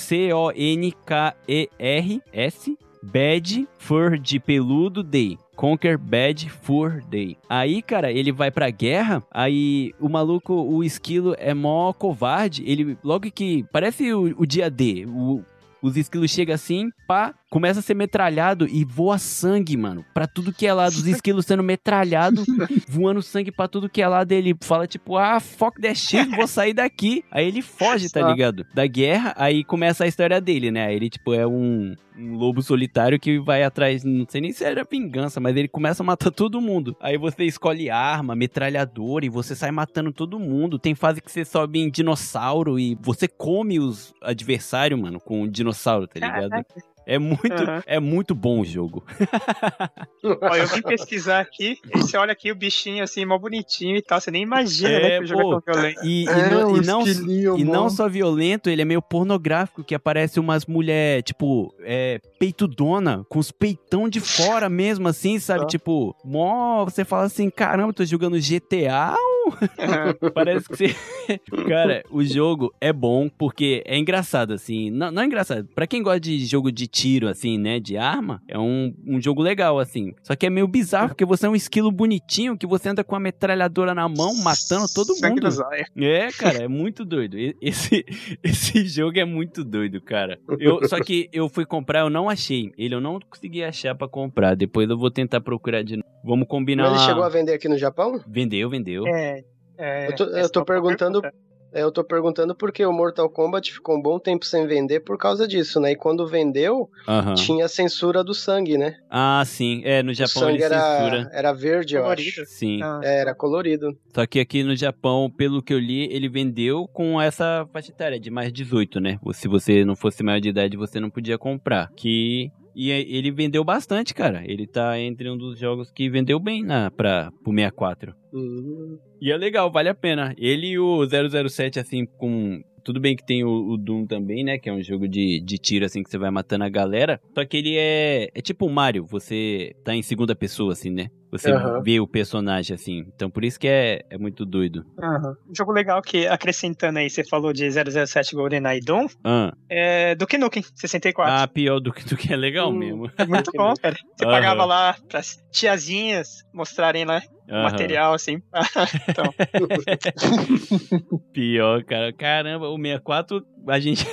[1.47, 5.39] C-O-N-K-E-R-S Bad Fur de peludo Day.
[5.55, 7.37] Conquer Bad Fur Day.
[7.49, 12.97] Aí, cara, ele vai pra guerra, aí o maluco, o esquilo é mó covarde, ele
[13.03, 15.43] logo que parece o, o dia D, o-
[15.83, 20.05] os esquilos chegam assim, pá, começa a ser metralhado e voa sangue, mano.
[20.13, 20.93] Pra tudo que é lado.
[20.93, 22.45] Os esquilos sendo metralhados,
[22.89, 24.33] voando sangue pra tudo que é lado.
[24.33, 27.25] Ele fala, tipo, ah, fuck that shit, vou sair daqui.
[27.31, 28.67] Aí ele foge, tá ligado?
[28.75, 30.95] Da guerra, aí começa a história dele, né?
[30.95, 34.85] Ele, tipo, é um, um lobo solitário que vai atrás, não sei nem se era
[34.85, 36.97] vingança, mas ele começa a matar todo mundo.
[37.01, 40.79] Aí você escolhe arma, metralhadora e você sai matando todo mundo.
[40.79, 45.49] Tem fase que você sobe em dinossauro e você come os adversários, mano, com o
[45.73, 46.51] dinossauro, tá ligado?
[46.51, 46.88] Caraca.
[47.09, 47.83] É muito, Aham.
[47.87, 49.03] é muito bom o jogo.
[50.43, 54.03] Ó, eu vim pesquisar aqui, e você olha aqui o bichinho assim, mó bonitinho e
[54.03, 54.21] tal.
[54.21, 56.05] Você nem imagina, É, né, que o jogo é tão violento.
[56.05, 59.83] E, e É, não, o e não, e não só violento, ele é meio pornográfico,
[59.83, 65.67] que aparece umas mulher, tipo, é, peitudona, com os peitão de fora mesmo, assim, sabe?
[65.67, 69.17] Tipo, mó, você fala assim, caramba, tô jogando GTA
[70.35, 71.41] Parece que você.
[71.67, 74.91] Cara, o jogo é bom porque é engraçado, assim.
[74.91, 75.67] Não, não é engraçado.
[75.75, 77.79] Pra quem gosta de jogo de tiro, assim, né?
[77.81, 80.13] De arma, é um, um jogo legal, assim.
[80.23, 83.15] Só que é meio bizarro porque você é um esquilo bonitinho que você anda com
[83.15, 85.49] a metralhadora na mão, matando todo mundo.
[85.97, 87.37] É, cara, é muito doido.
[87.61, 88.05] Esse,
[88.43, 90.39] esse jogo é muito doido, cara.
[90.59, 92.73] Eu, só que eu fui comprar, eu não achei.
[92.77, 94.55] Ele eu não consegui achar pra comprar.
[94.57, 96.09] Depois eu vou tentar procurar de novo.
[96.25, 96.85] Vamos combinar.
[96.85, 98.21] Mas ele uma- chegou a vender aqui no Japão?
[98.27, 99.07] Vendeu, vendeu.
[99.07, 99.45] É,
[99.79, 101.48] é, Eu tô- é eu tô só perguntando- pergunta.
[101.73, 105.19] É, eu tô perguntando porque o Mortal Kombat ficou um bom tempo sem vender por
[105.19, 105.93] causa disso, né?
[105.93, 107.35] E quando vendeu, Aham.
[107.35, 108.95] tinha a censura do sangue, né?
[109.11, 109.83] Ah, sim.
[109.85, 111.19] É, no o Japão sangue ele censura.
[111.19, 112.29] era, era verde, eu Colorido.
[112.29, 112.45] acho.
[112.47, 112.81] Sim.
[112.83, 113.89] Ah, É, era colorido.
[114.15, 118.19] Só que aqui no Japão, pelo que eu li, ele vendeu com essa faixa etária
[118.19, 119.19] de mais 18, né?
[119.35, 121.89] Se você não fosse maior de idade, você não podia comprar.
[121.97, 122.51] Que.
[122.75, 124.41] E ele vendeu bastante, cara.
[124.47, 128.15] Ele tá entre um dos jogos que vendeu bem na, pra, pro 64.
[128.33, 128.97] Hum.
[129.21, 130.35] E é legal, vale a pena.
[130.39, 132.63] Ele e o 007, assim, com.
[132.85, 134.59] Tudo bem que tem o, o Doom também, né?
[134.59, 137.21] Que é um jogo de, de tiro, assim, que você vai matando a galera.
[137.35, 138.29] Só que ele é.
[138.35, 141.11] É tipo o Mario, você tá em segunda pessoa, assim, né?
[141.31, 141.83] Você Aham.
[141.83, 143.05] vê o personagem, assim.
[143.15, 144.85] Então por isso que é, é muito doido.
[144.99, 145.35] aham.
[145.49, 150.39] Um jogo legal que, acrescentando aí, você falou de 007 GoldenEye Doom, Ah, é Duke
[150.39, 151.35] Nukem 64.
[151.43, 152.79] ah pior do que, do que é legal Hum.
[152.79, 153.11] mesmo.
[153.29, 153.95] Muito bom, cara.
[154.17, 154.33] Você Aham.
[154.33, 157.63] pagava lá pras tiazinhas mostrarem lá o Aham.
[157.63, 158.39] material, assim.
[159.09, 159.35] então,
[161.33, 162.13] Pior, cara.
[162.13, 164.07] Caramba, o 64, a gente.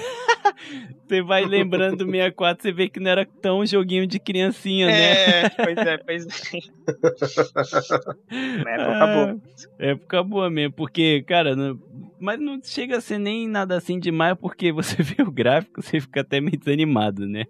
[1.07, 5.41] Você vai lembrando do 64, você vê que não era tão joguinho de criancinha, né?
[5.41, 6.59] é, pois é, pois é.
[8.63, 9.37] Na época Ah, boa.
[9.79, 11.77] Época boa mesmo, porque, cara, não-
[12.19, 15.99] mas não chega a ser nem nada assim demais, porque você vê o gráfico, você
[15.99, 17.43] fica até meio desanimado, né?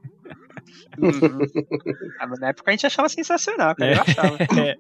[0.97, 1.39] Uhum.
[2.19, 3.91] Ah, na época a gente achava sensacional, cara.
[3.91, 3.95] É.
[3.95, 4.37] Eu achava.
[4.59, 4.75] É,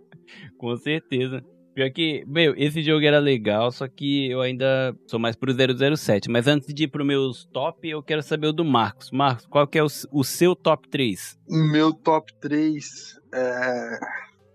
[0.57, 1.43] com certeza.
[1.75, 6.31] Pior que, meu, esse jogo era legal, só que eu ainda sou mais pro 007.
[6.31, 9.11] Mas antes de ir pro meus top, eu quero saber o do Marcos.
[9.11, 11.37] Marcos, qual que é o, o seu top 3?
[11.49, 13.99] Meu top 3 é.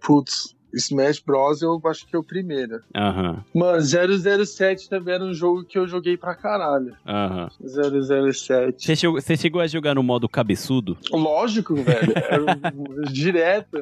[0.01, 1.63] Putz, Smash Bros.
[1.63, 2.81] eu acho que é o primeiro.
[2.95, 6.95] Aham, Mano, 007 também era um jogo que eu joguei pra caralho.
[7.07, 7.49] aham.
[7.61, 8.85] 007.
[8.87, 10.97] Você chegou, você chegou a jogar no modo cabeçudo?
[11.11, 12.13] Lógico, velho.
[12.17, 12.45] Era
[13.13, 13.79] direto.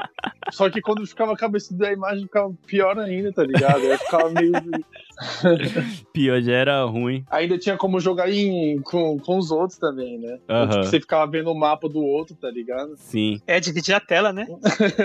[0.51, 3.83] Só que quando ficava cabeçudo a imagem ficava pior ainda, tá ligado?
[3.83, 4.53] Aí ficava meio.
[6.13, 7.25] Pior, já era ruim.
[7.31, 10.39] Ainda tinha como jogar em, com, com os outros também, né?
[10.45, 10.69] Então, Aham.
[10.71, 12.95] tipo, você ficava vendo o mapa do outro, tá ligado?
[12.97, 14.47] Sim, É, dividir a tela, né?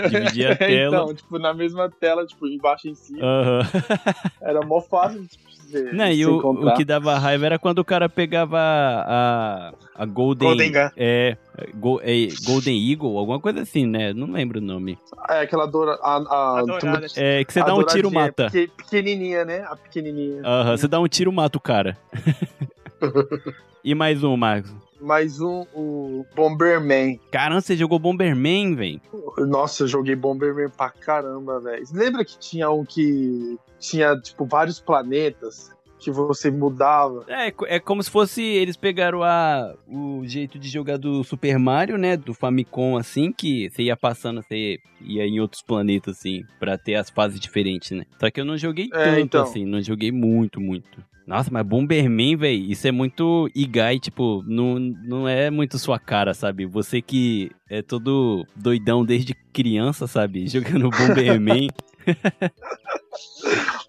[0.08, 0.96] dividia a tela.
[1.02, 3.20] então, tipo, na mesma tela, tipo, embaixo e em cima.
[3.22, 3.60] Aham.
[4.42, 7.84] Era mó fácil tipo, você, Não, e o, o que dava raiva era quando o
[7.84, 10.48] cara pegava a, a Golden...
[10.48, 10.90] Golden Gun.
[10.96, 11.36] É,
[11.74, 14.12] Go- é, Golden Eagle, alguma coisa assim, né?
[14.12, 14.98] Não lembro o nome.
[15.28, 17.06] É aquela dora, a, a, A dourada.
[17.16, 18.50] É, que você dá um tiro, mata.
[18.50, 19.64] peque- Pequenininha, né?
[19.68, 20.42] A pequenininha.
[20.44, 21.96] Aham, você dá um tiro, mata o cara.
[23.82, 24.72] e mais um, Marcos.
[25.04, 27.20] Mais um, o Bomberman.
[27.30, 29.00] Caramba, você jogou Bomberman, velho.
[29.38, 31.84] Nossa, eu joguei Bomberman pra caramba, velho.
[31.92, 37.24] Lembra que tinha um que tinha, tipo, vários planetas que você mudava?
[37.28, 41.96] É, é como se fosse eles pegaram a, o jeito de jogar do Super Mario,
[41.98, 42.16] né?
[42.16, 46.94] Do Famicom, assim, que você ia passando, você ia em outros planetas, assim, pra ter
[46.94, 48.04] as fases diferentes, né?
[48.18, 49.42] Só que eu não joguei É, tanto, então.
[49.42, 51.02] assim, não joguei muito, muito.
[51.26, 56.34] Nossa, mas Bomberman, velho, isso é muito Igai, tipo, não, não é muito sua cara,
[56.34, 56.66] sabe?
[56.66, 60.46] Você que é todo doidão desde criança, sabe?
[60.46, 61.68] Jogando Bomberman.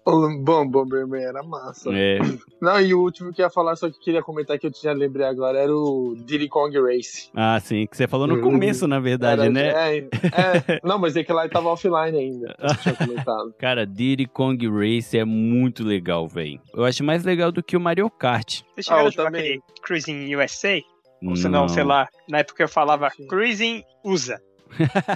[0.04, 1.90] O- Bom, Bomberman era massa.
[1.92, 2.18] É,
[2.62, 4.92] Não, e o último que eu ia falar, só que queria comentar que eu já
[4.92, 7.28] lembrei agora, era o Diddy Kong Race.
[7.34, 9.68] ah, sim, que você falou no começo, na verdade, Era- né?
[9.68, 10.80] É, é.
[10.84, 12.54] não, mas é que lá ele tava offline ainda.
[12.58, 12.94] Eu tinha
[13.26, 13.52] comentado.
[13.58, 16.60] Cara, Diddy Kong Race é muito legal, velho.
[16.72, 18.60] Eu acho mais legal do que o Mario Kart.
[18.78, 19.60] Chegaram Ah, eu a jogar também.
[19.82, 20.80] Cruising USA?
[21.24, 23.10] Ou se não, sei lá, na época eu falava.
[23.28, 24.38] Cruising USA.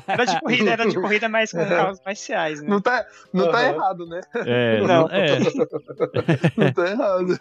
[0.07, 2.69] Era de corrida, era de corrida, mas com carros marciais, né?
[2.69, 3.75] Não tá, não tá Aham.
[3.75, 4.21] errado, né?
[4.47, 4.87] É, Não.
[4.87, 5.39] não, é.
[6.57, 7.39] Não tá errado.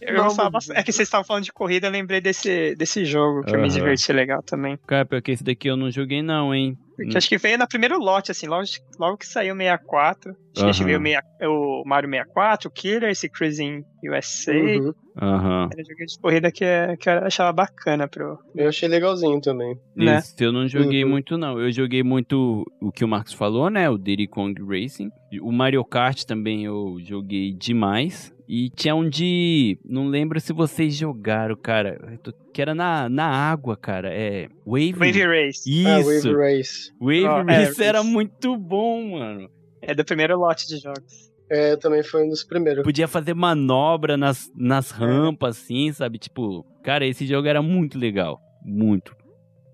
[0.00, 0.78] Eu Não, gostava mas- bastante.
[0.78, 3.68] É que vocês estavam falando de corrida, eu lembrei desse, desse jogo, que eu me
[3.68, 4.78] diverti legal também.
[4.86, 6.76] Cara, pior que esse daqui eu não joguei não, hein?
[7.04, 8.64] Porque acho que veio no primeiro lote, assim, logo,
[8.98, 10.30] logo que saiu o 64.
[10.32, 10.86] Acho que, acho que Aham.
[10.86, 14.52] veio o meia- o Mario 64, o Killer, esse Cruising USA.
[14.52, 14.92] Uhum.
[15.20, 15.68] Aham.
[15.72, 18.38] Era jogo de corrida que, é- que eu achava bacana pro.
[18.54, 19.76] Eu achei legalzinho também.
[19.96, 20.18] Né?
[20.18, 21.10] Esse eu não joguei Uhum.
[21.10, 21.58] muito, não.
[21.60, 23.88] Eu joguei muito o que o Marcos falou, né?
[23.88, 25.10] O Diddy Kong Racing.
[25.40, 28.34] O Mario Kart também eu joguei demais.
[28.52, 29.78] E tinha um de.
[29.84, 32.18] Não lembro se vocês jogaram, cara.
[32.52, 34.12] Que era na, na água, cara.
[34.12, 34.48] É.
[34.66, 34.94] Wave.
[34.94, 35.86] Wave Race.
[35.86, 36.32] Ah, Isso.
[36.32, 36.92] Wave Race.
[37.00, 38.08] Wave Ah, é, Race era isso.
[38.08, 39.48] muito bom, mano.
[39.80, 41.30] É do primeiro lote de jogos.
[41.48, 42.82] É, também foi um dos primeiros.
[42.82, 46.18] Podia fazer manobra nas, nas rampas, assim, sabe?
[46.18, 48.40] Tipo, cara, esse jogo era muito legal.
[48.64, 49.14] Muito.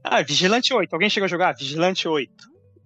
[0.04, 0.92] Ah, Vigilante 8.
[0.92, 1.54] Alguém chegou a jogar?
[1.54, 2.30] Vigilante 8.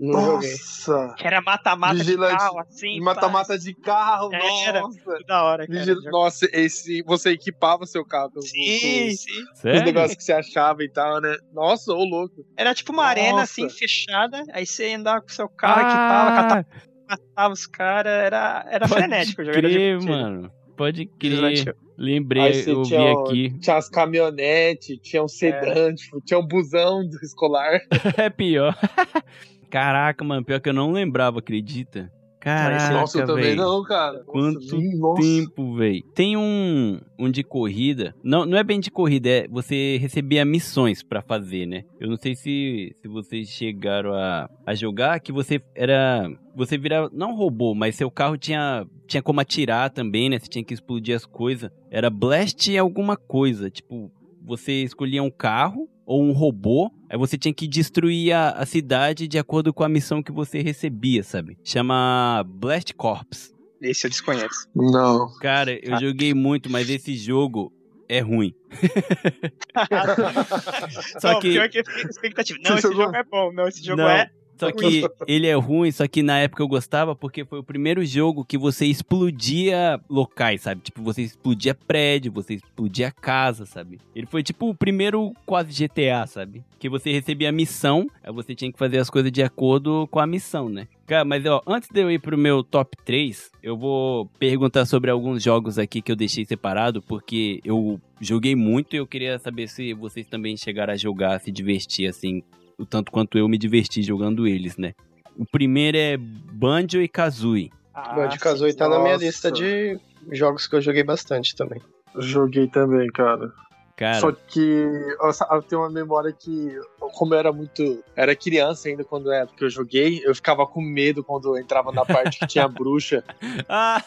[0.00, 0.50] Não joguei.
[0.50, 1.14] Nossa!
[1.18, 3.00] Que era mata-mata de carro, assim.
[3.00, 4.80] Mata-mata de carro, Era.
[4.80, 5.18] nossa!
[5.26, 5.78] Da hora, cara.
[5.78, 9.70] Vigil- Nossa, esse, você equipava seu carro com, Sim, com sim.
[9.70, 11.36] os negócios que você achava e tal, né?
[11.52, 12.46] Nossa, ô louco.
[12.56, 13.42] Era tipo uma arena, Nossa.
[13.42, 14.42] assim, fechada.
[14.54, 16.66] Aí você andava com o seu carro, equipava, catava,
[17.08, 18.12] matava os caras.
[18.24, 19.58] Era, era Pode frenético o jogo.
[19.58, 20.12] Era crer, divertido.
[20.12, 20.52] mano.
[20.78, 21.42] Pode crer.
[21.44, 21.74] 8.
[21.98, 23.58] Lembrei, eu vi tinha, aqui.
[23.60, 27.80] tinha as caminhonetes, tinha um sedã, tipo, tinha um busão do escolar.
[28.16, 28.74] É pior.
[29.70, 32.10] Caraca, mano, pior que eu não lembrava, acredita?
[32.40, 33.54] Caraca, Nossa, eu também véi.
[33.54, 34.24] não, cara.
[34.24, 34.60] Quanto
[34.96, 35.20] nossa.
[35.20, 36.02] tempo, velho.
[36.14, 38.14] Tem um, um de corrida.
[38.24, 41.84] Não, não é bem de corrida, é você recebia missões pra fazer, né?
[42.00, 46.30] Eu não sei se, se vocês chegaram a, a jogar, que você era.
[46.56, 47.10] Você virava.
[47.12, 50.38] Não robô, mas seu carro tinha, tinha como atirar também, né?
[50.38, 51.70] Você tinha que explodir as coisas.
[51.90, 53.68] Era blast alguma coisa.
[53.68, 54.10] Tipo,
[54.42, 59.28] você escolhia um carro ou um robô, aí você tinha que destruir a, a cidade
[59.28, 61.58] de acordo com a missão que você recebia, sabe?
[61.64, 63.52] Chama Blast Corps.
[63.82, 64.66] Esse eu desconheço.
[64.74, 65.26] Não.
[65.40, 66.00] Cara, eu Ah.
[66.00, 67.70] joguei muito, mas esse jogo
[68.08, 68.54] é ruim.
[71.20, 72.58] Só não, que- pior que eu fiquei com expectativa.
[72.62, 73.52] Não, esse jogo é bom.
[73.52, 74.08] Não, esse jogo Não.
[74.10, 74.30] é.
[74.60, 78.04] Só que ele é ruim, só que na época eu gostava porque foi o primeiro
[78.04, 80.82] jogo que você explodia locais, sabe?
[80.82, 83.98] Tipo, você explodia prédio, você explodia casa, sabe?
[84.14, 86.62] Ele foi tipo o primeiro quase GTA, sabe?
[86.78, 90.18] Que você recebia a missão, aí você tinha que fazer as coisas de acordo com
[90.18, 90.88] a missão, né?
[91.06, 95.10] Cara, mas ó, antes de eu ir pro meu top 3, eu vou perguntar sobre
[95.10, 99.68] alguns jogos aqui que eu deixei separado, porque eu joguei muito e eu queria saber
[99.68, 102.44] se vocês também chegaram a jogar, se divertir assim,
[102.80, 104.94] o tanto quanto eu me diverti jogando eles, né?
[105.36, 107.70] O primeiro é Banjo e Kazooie.
[107.94, 109.24] Ah, Banjo Kazooie tá na minha Nossa.
[109.24, 109.98] lista de
[110.32, 111.80] jogos que eu joguei bastante também.
[112.18, 113.52] Joguei também, cara.
[114.00, 116.74] Cara, Só que eu, tenho uma memória que,
[117.12, 118.02] como eu era muito.
[118.16, 121.92] Era criança ainda quando era que eu joguei, eu ficava com medo quando eu entrava
[121.92, 123.22] na parte que tinha bruxa.
[123.68, 124.02] ah,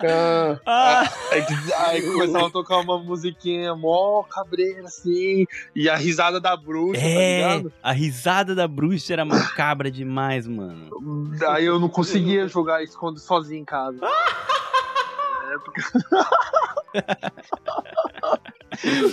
[0.00, 1.42] Ah, ah, Aí,
[1.78, 7.06] aí começava a tocar uma musiquinha mó cabreira assim, e a risada da bruxa, tá
[7.06, 7.72] é, ligado?
[7.80, 10.90] a risada da bruxa era macabra demais, mano.
[11.38, 14.00] Daí eu não conseguia jogar esconde sozinho em casa.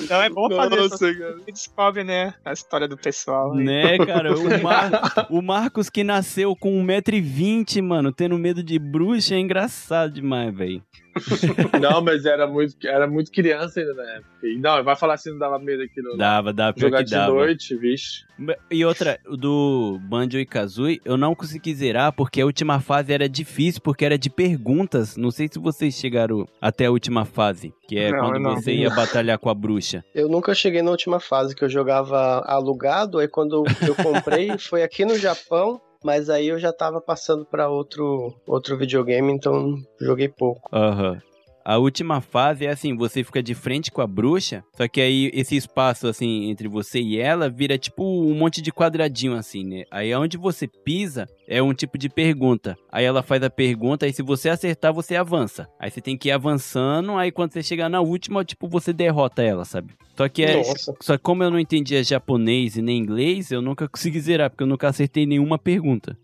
[0.04, 1.36] Então é bom fazer essas Nossa, cara.
[1.46, 2.34] que descobre, né?
[2.44, 3.54] A história do pessoal.
[3.56, 3.98] né?
[3.98, 4.38] Né, cara?
[4.38, 10.12] O, Mar- o Marcos que nasceu com 1,20m, mano, tendo medo de bruxa é engraçado
[10.14, 10.84] demais, velho.
[11.82, 14.30] Não, mas era muito, era muito criança ainda na época.
[14.43, 16.18] E Não, vai falar assim, não dava medo aqui não.
[16.18, 17.34] Dava, dava, pior Jogar que de dava.
[17.34, 18.24] noite, vixe.
[18.70, 23.14] E outra, o do Banjo e Kazooie, eu não consegui zerar porque a última fase
[23.14, 25.16] era difícil, porque era de perguntas.
[25.18, 28.55] Não sei se vocês chegaram até a última fase, que é Não, quando não.
[28.55, 30.03] você ia batalhar com a bruxa.
[30.14, 34.84] eu nunca cheguei na última fase, que eu jogava alugado, aí quando eu comprei foi
[34.84, 40.28] aqui no Japão, mas aí eu já tava passando pra outro, outro videogame, então joguei
[40.28, 40.70] pouco.
[40.72, 41.22] Aham.
[41.66, 45.32] A última fase é assim, você fica de frente com a bruxa, só que aí
[45.34, 49.84] esse espaço assim entre você e ela vira tipo um monte de quadradinho assim, né?
[49.89, 52.78] Aí onde você pisa é um tipo de pergunta.
[52.91, 55.68] Aí ela faz a pergunta, aí se você acertar, você avança.
[55.80, 59.41] Aí você tem que ir avançando, aí quando você chegar na última, tipo, você derrota
[59.41, 59.93] ela, sabe?
[60.18, 60.57] Só que é.
[60.57, 60.93] Nossa.
[61.01, 64.64] Só que como eu não entendia japonês e nem inglês, eu nunca consegui zerar, porque
[64.64, 66.18] eu nunca acertei nenhuma pergunta.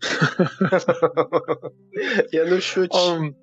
[2.32, 2.96] E é no chute.
[2.96, 3.34] Um,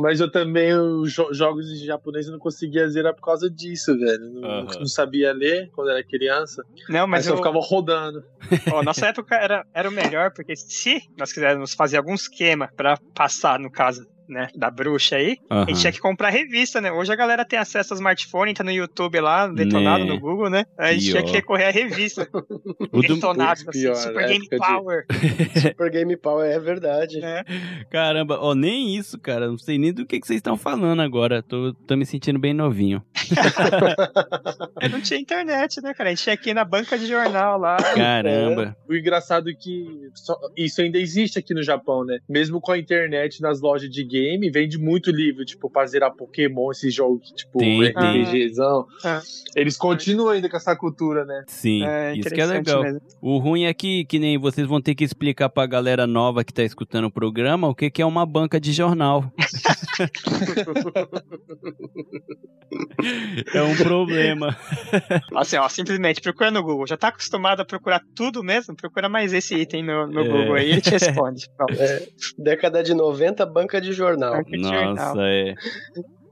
[0.00, 3.96] mas eu também, os jo- jogos em japonês, eu não conseguia zerar por causa disso,
[3.98, 4.24] velho.
[4.32, 4.78] Não, Aham.
[4.80, 6.62] não sabia ler quando era criança.
[6.88, 8.22] Não, Mas mas eu eu, ficava rodando.
[8.72, 12.98] ó, nossa época era, era o melhor, porque se nós quiséssemos fazer algum esquema pra
[13.14, 15.66] passar, no caso, né, da bruxa aí, a Aham.
[15.68, 16.90] gente tinha que comprar revista, né?
[16.92, 20.10] Hoje a galera tem acesso ao smartphone, tá no YouTube lá, detonado Né.
[20.12, 20.64] no Google, né?
[20.78, 21.26] A gente tinha Pior.
[21.26, 22.28] que recorrer à revista.
[22.92, 25.06] O do- detonado, assim, pior, Super Game de- Power.
[25.60, 27.18] Super Game Power é verdade.
[27.20, 27.42] né?
[27.90, 29.48] Caramba, ó, nem isso, cara.
[29.48, 31.42] Não sei nem do que, que vocês estão falando agora.
[31.42, 33.02] Tô, tô me sentindo bem novinho.
[34.80, 36.10] Eu não tinha internet, né, cara?
[36.10, 37.76] A gente tinha que ir na banca de jornal lá.
[37.76, 38.76] Caramba.
[38.88, 42.18] O engraçado é que só- isso ainda existe aqui no Japão, né?
[42.28, 46.70] Mesmo com a internet nas lojas de game, vende muito livro, tipo, pra zerar Pokémon,
[46.70, 47.88] esses jogos, tipo, Tem.
[47.88, 48.86] RPGzão.
[49.04, 49.20] Ah.
[49.54, 51.44] Eles continuam ainda com essa cultura, né?
[51.46, 52.82] Sim, É isso que é legal.
[52.82, 53.00] mesmo.
[53.20, 56.52] O ruim é que, que nem vocês vão ter que explicar pra galera nova que
[56.52, 59.24] tá escutando o programa o que, que é uma banca de jornal.
[63.54, 64.56] é um problema.
[65.36, 66.86] Assim, ó, simplesmente procura no Google.
[66.86, 68.74] Já tá acostumado a procurar tudo mesmo?
[68.76, 70.28] Procura mais esse item no, no É.
[70.28, 71.48] Google aí, ele te responde.
[71.56, 71.74] Pronto.
[72.38, 74.05] Década de 90, banca de jornal.
[74.38, 74.94] Banca de jornal.
[74.94, 75.54] Nossa, é.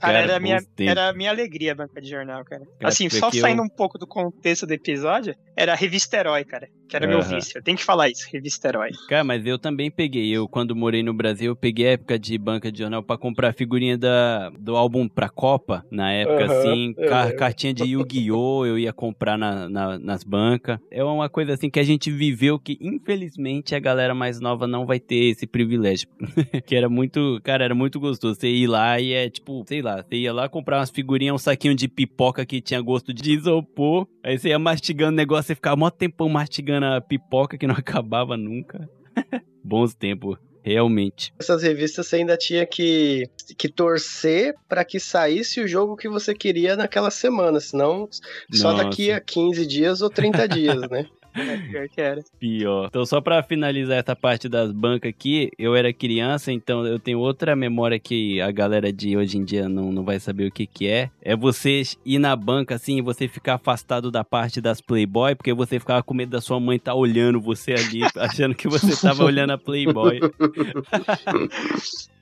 [0.00, 0.90] Cara, era, a minha, tempos.
[0.90, 2.62] era a minha alegria a banca de jornal, cara.
[2.78, 6.44] Cara, assim, só saindo eu- um pouco do contexto do episódio, era a revista Herói,
[6.44, 6.68] cara.
[6.94, 7.34] Que era meu Aham.
[7.34, 7.58] vício.
[7.58, 8.90] Eu tenho que falar isso, revista Herói.
[9.08, 10.30] Cara, mas eu também peguei.
[10.30, 13.52] Eu, quando morei no Brasil, eu peguei a época de banca de jornal pra comprar
[13.52, 15.84] figurinha da, do álbum pra Copa.
[15.90, 17.36] Na época, Aham, assim, eu ca- lembro.
[17.38, 18.64] cartinha de Yu-Gi-Oh!
[18.66, 20.78] eu ia comprar na, na- nas bancas.
[20.90, 24.86] É uma coisa assim que a gente viveu que, infelizmente, a galera mais nova não
[24.86, 26.08] vai ter esse privilégio.
[26.66, 28.38] que era muito, cara, era muito gostoso.
[28.38, 31.38] Você ir lá e é tipo, sei lá, você ia lá comprar umas figurinhas, um
[31.38, 34.06] saquinho de pipoca que tinha gosto de isopor.
[34.22, 38.36] Aí você ia mastigando o negócio, você ficava mó tempão mastigando pipoca que não acabava
[38.36, 38.88] nunca.
[39.62, 41.32] Bons tempos, realmente.
[41.38, 46.34] Essas revistas você ainda tinha que, que torcer pra que saísse o jogo que você
[46.34, 48.08] queria naquela semana, senão
[48.52, 48.84] só Nossa.
[48.84, 51.06] daqui a 15 dias ou 30 dias, né?
[51.34, 52.22] É, pior que era.
[52.38, 52.86] Pior.
[52.86, 57.18] Então, só pra finalizar essa parte das bancas aqui, eu era criança, então eu tenho
[57.18, 60.66] outra memória que a galera de hoje em dia não, não vai saber o que
[60.66, 61.10] que é.
[61.20, 65.52] É você ir na banca, assim, e você ficar afastado da parte das Playboy, porque
[65.52, 69.24] você ficava com medo da sua mãe tá olhando você ali, achando que você tava
[69.24, 70.20] olhando a Playboy.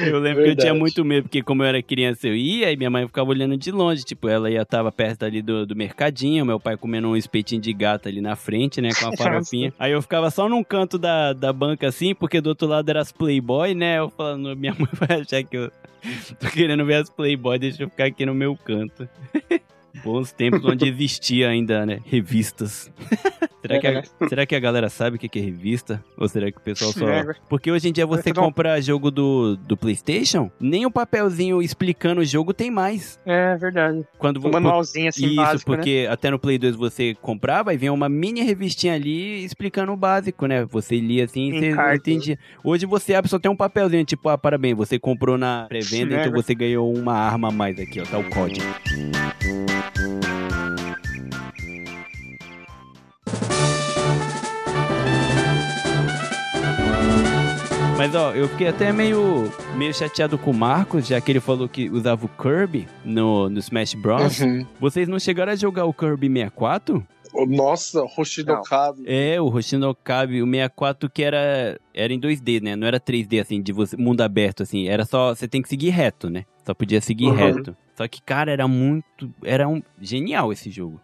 [0.00, 0.78] Eu lembro que eu tinha Verdade.
[0.78, 3.70] muito medo, porque como eu era criança, eu ia e minha mãe ficava olhando de
[3.70, 4.02] longe.
[4.04, 7.72] Tipo, ela ia tava perto ali do, do mercadinho, meu pai comendo um espetinho de
[7.72, 8.90] gato ali na frente, né?
[8.98, 9.72] Com a farofinha.
[9.78, 13.00] Aí eu ficava só num canto da, da banca assim, porque do outro lado era
[13.00, 13.98] as Playboy, né?
[13.98, 15.70] Eu falando, minha mãe vai achar que eu
[16.38, 19.08] tô querendo ver as Playboy, deixa eu ficar aqui no meu canto.
[20.04, 22.00] Bons tempos onde existia ainda, né?
[22.04, 22.90] Revistas.
[23.62, 26.02] será, que a, será que a galera sabe o que é revista?
[26.16, 27.08] Ou será que o pessoal só.
[27.08, 28.42] É, Porque hoje em dia você Não.
[28.44, 33.18] compra jogo do, do PlayStation, nem o papelzinho explicando o jogo tem mais.
[33.26, 34.04] É verdade.
[34.18, 35.76] Quando Um manualzinho assim Isso, básico, né?
[35.76, 39.96] porque até no Play 2 você comprava e vinha uma mini revistinha ali explicando o
[39.96, 40.64] básico, né?
[40.66, 41.96] Você lia assim e você carta.
[41.96, 42.38] entendia.
[42.62, 46.20] Hoje você abre só tem um papelzinho, tipo, ah, parabéns, você comprou na pré-venda, É,
[46.20, 46.42] então né?
[46.42, 48.64] você ganhou uma arma a mais aqui, ó, tá o código.
[57.98, 61.68] Mas ó, eu fiquei até meio, meio chateado com o Marcos, já que ele falou
[61.68, 64.38] que usava o Kirby no, no Smash Bros.
[64.38, 64.64] Uhum.
[64.78, 67.04] Vocês não chegaram a jogar o Kirby 64?
[67.48, 69.02] Nossa, Hoshinokabe.
[69.04, 72.76] É, o Hoshinokabe, o 64 que era era em 2D, né?
[72.76, 75.90] Não era 3D assim, de você, mundo aberto assim, era só você tem que seguir
[75.90, 76.44] reto, né?
[76.64, 77.34] Só podia seguir Uhum.
[77.34, 77.76] reto.
[77.96, 81.00] Só que cara, era muito, era um genial esse jogo.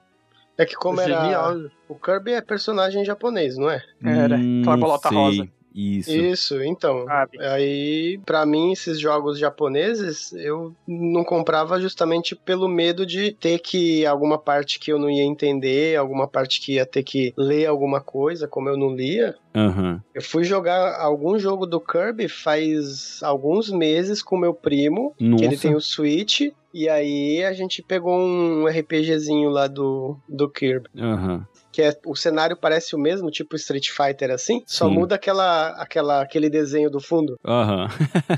[0.57, 1.23] É que como era.
[1.25, 1.57] Genial.
[1.89, 3.83] O Kirby é personagem japonês, não é?
[4.03, 5.19] Era, aquela Hum, bolota sei.
[5.19, 5.49] rosa.
[5.75, 6.13] Isso.
[6.13, 7.05] Isso, então.
[7.05, 7.43] Sabe?
[7.43, 14.07] Aí, pra mim, esses jogos japoneses, eu não comprava justamente pelo medo de ter que
[14.07, 18.01] alguma parte que eu não ia entender, alguma parte que ia ter que ler alguma
[18.01, 19.35] coisa, como eu não lia.
[19.55, 20.01] Aham.
[20.15, 25.43] Eu fui jogar algum jogo do Kirby faz alguns meses com meu primo, Nossa.
[25.43, 30.49] que ele tem o Switch, e aí a gente pegou um RPGzinho lá do, do
[30.49, 30.89] Kirby.
[30.99, 31.47] Aham.
[31.75, 34.95] Que é, o cenário parece o mesmo, tipo Street Fighter assim, só Sim.
[34.95, 37.37] muda aquela, aquela, aquele desenho do fundo.
[37.45, 37.89] Aham.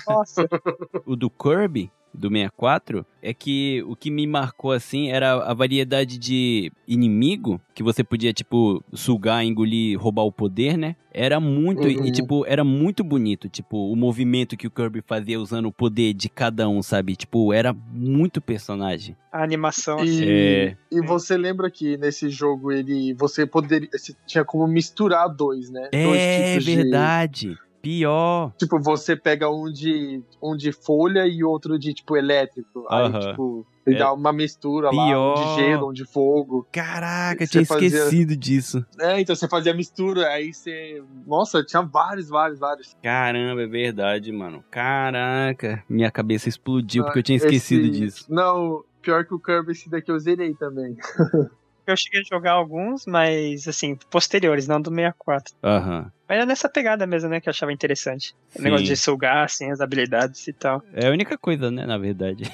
[0.09, 0.49] Nossa,
[1.05, 6.19] O do Kirby, do 64 é que o que me marcou assim era a variedade
[6.19, 10.97] de inimigo que você podia, tipo, sugar, engolir, roubar o poder, né?
[11.13, 12.05] Era muito, Uhum.
[12.07, 16.13] e tipo, era muito bonito, tipo, o movimento que o Kirby fazia usando o poder
[16.13, 17.17] de cada um, sabe?
[17.17, 19.17] Tipo, era muito personagem.
[19.33, 20.25] A animação, assim.
[20.25, 20.77] E, É.
[20.93, 25.89] e você lembra que nesse jogo ele você poderia você tinha como misturar dois, né?
[25.93, 27.57] dois É tipos de- verdade.
[27.87, 28.53] Pior.
[28.59, 32.85] tipo, você pega um de um de folha e outro de tipo elétrico.
[32.91, 33.99] Aí tipo, ele É.
[34.01, 35.39] dá uma mistura lá, Pior.
[35.39, 36.67] um de gelo, um de fogo.
[36.73, 38.85] Caraca, Você tinha fazia- esquecido disso.
[39.01, 41.01] É, então você fazia mistura, aí você.
[41.27, 42.97] Nossa, tinha vários, vários, vários.
[43.03, 44.65] Caramba, é verdade, mano.
[44.69, 48.27] Caraca, minha cabeça explodiu porque Ah, eu tinha esquecido esse- disso.
[48.29, 50.97] Não, pior que o Kirby, esse daqui eu zerei também.
[51.87, 55.55] Eu cheguei a jogar alguns, mas assim, posteriores, não do 64.
[55.63, 56.11] Aham.
[56.29, 58.35] Mas era nessa pegada mesmo, né, que eu achava interessante.
[58.55, 58.65] O Sim.
[58.65, 60.83] negócio de sugar, assim, as habilidades e tal.
[60.93, 62.45] É a única coisa, né, na verdade.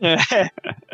[0.00, 0.16] É.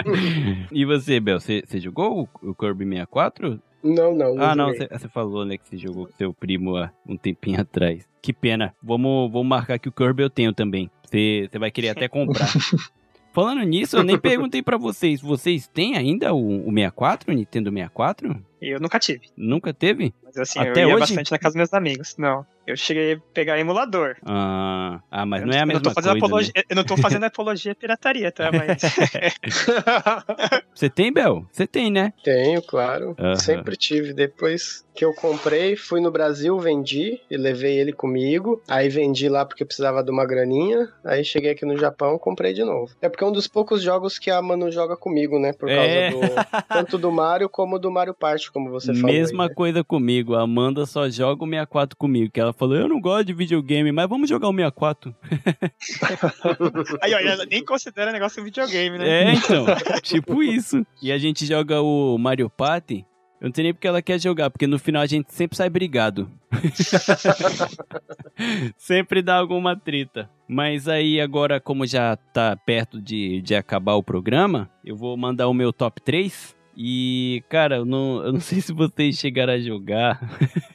[0.71, 3.61] e você, Bel, você você jogou o, o Kirby 64?
[3.83, 4.41] Não, não.
[4.41, 8.09] ah, não, você falou, né, que você jogou com seu primo há um tempinho atrás.
[8.21, 8.73] Que pena.
[8.81, 10.89] Vamos, vamos marcar que o Kirby eu tenho também.
[11.05, 12.49] Você você vai querer até comprar.
[13.33, 15.21] Falando nisso, eu nem perguntei pra vocês.
[15.21, 18.52] Vocês têm ainda o, o 64, o Nintendo 64?
[18.63, 19.27] E eu nunca tive.
[19.37, 20.15] Nunca teve?
[20.23, 21.01] Mas assim, Até eu ia hoje?
[21.01, 22.17] bastante na casa dos meus amigos.
[22.17, 22.47] Não.
[22.65, 24.17] Eu cheguei a pegar emulador.
[24.25, 26.63] Ah, ah mas eu não é a eu mesma fazendo coisa, apologia, né?
[26.71, 28.51] Eu não tô fazendo apologia à pirataria, tá?
[28.53, 28.83] Mas.
[30.73, 31.45] Você tem, Bel?
[31.51, 32.13] Você tem, né?
[32.23, 33.17] Tenho, claro.
[33.19, 33.35] Aham.
[33.35, 34.13] Sempre tive.
[34.13, 38.63] Depois que eu comprei, fui no Brasil, vendi e levei ele comigo.
[38.69, 40.89] Aí vendi lá porque eu precisava de uma graninha.
[41.05, 42.93] Aí cheguei aqui no Japão comprei de novo.
[43.01, 45.53] É porque é um dos poucos jogos que a Manu joga comigo, né?
[45.53, 46.11] Por causa É.
[46.11, 46.21] do.
[46.69, 49.11] Tanto do Mario como do Mario Party, como você falou.
[49.11, 49.55] Mesma aí, né?
[49.55, 50.35] coisa comigo.
[50.35, 52.31] A Amanda só joga o 64 comigo.
[52.31, 55.15] Que ela falou: Eu não gosto de videogame, mas vamos jogar o 64.
[57.03, 59.09] Aí, olha, nem considera negócio de videogame, né?
[59.09, 59.67] É, então.
[60.03, 60.87] tipo isso.
[61.01, 63.07] E a gente joga o Mario Party.
[63.43, 65.69] Eu não sei nem porque ela quer jogar, porque no final a gente sempre sai
[65.69, 66.31] brigado.
[68.79, 70.31] sempre dá alguma treta.
[70.47, 75.49] Mas aí agora, como já tá perto de, de acabar o programa, eu vou mandar
[75.49, 76.55] o meu top 3.
[76.77, 80.21] E, cara, eu não, eu não sei se vocês chegaram a jogar.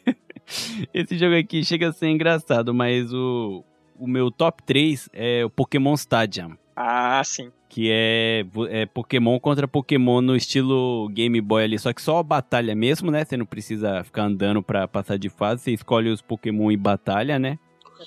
[0.94, 3.64] Esse jogo aqui chega a ser engraçado, mas o,
[4.00, 7.52] o meu top 3 é o Pokémon Stadium Ah, sim.
[7.68, 12.24] que é, é Pokémon contra Pokémon no estilo Game Boy ali, só que só a
[12.24, 13.26] batalha mesmo, né?
[13.26, 17.38] Você não precisa ficar andando pra passar de fase, você escolhe os Pokémon e batalha,
[17.38, 17.60] né?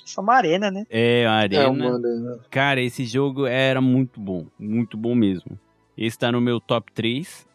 [0.05, 0.83] Só uma arena, né?
[0.89, 1.71] É a É, arena.
[1.71, 2.39] mano.
[2.49, 5.59] Cara, esse jogo era muito bom, muito bom mesmo.
[5.97, 7.45] Esse tá no meu top 3.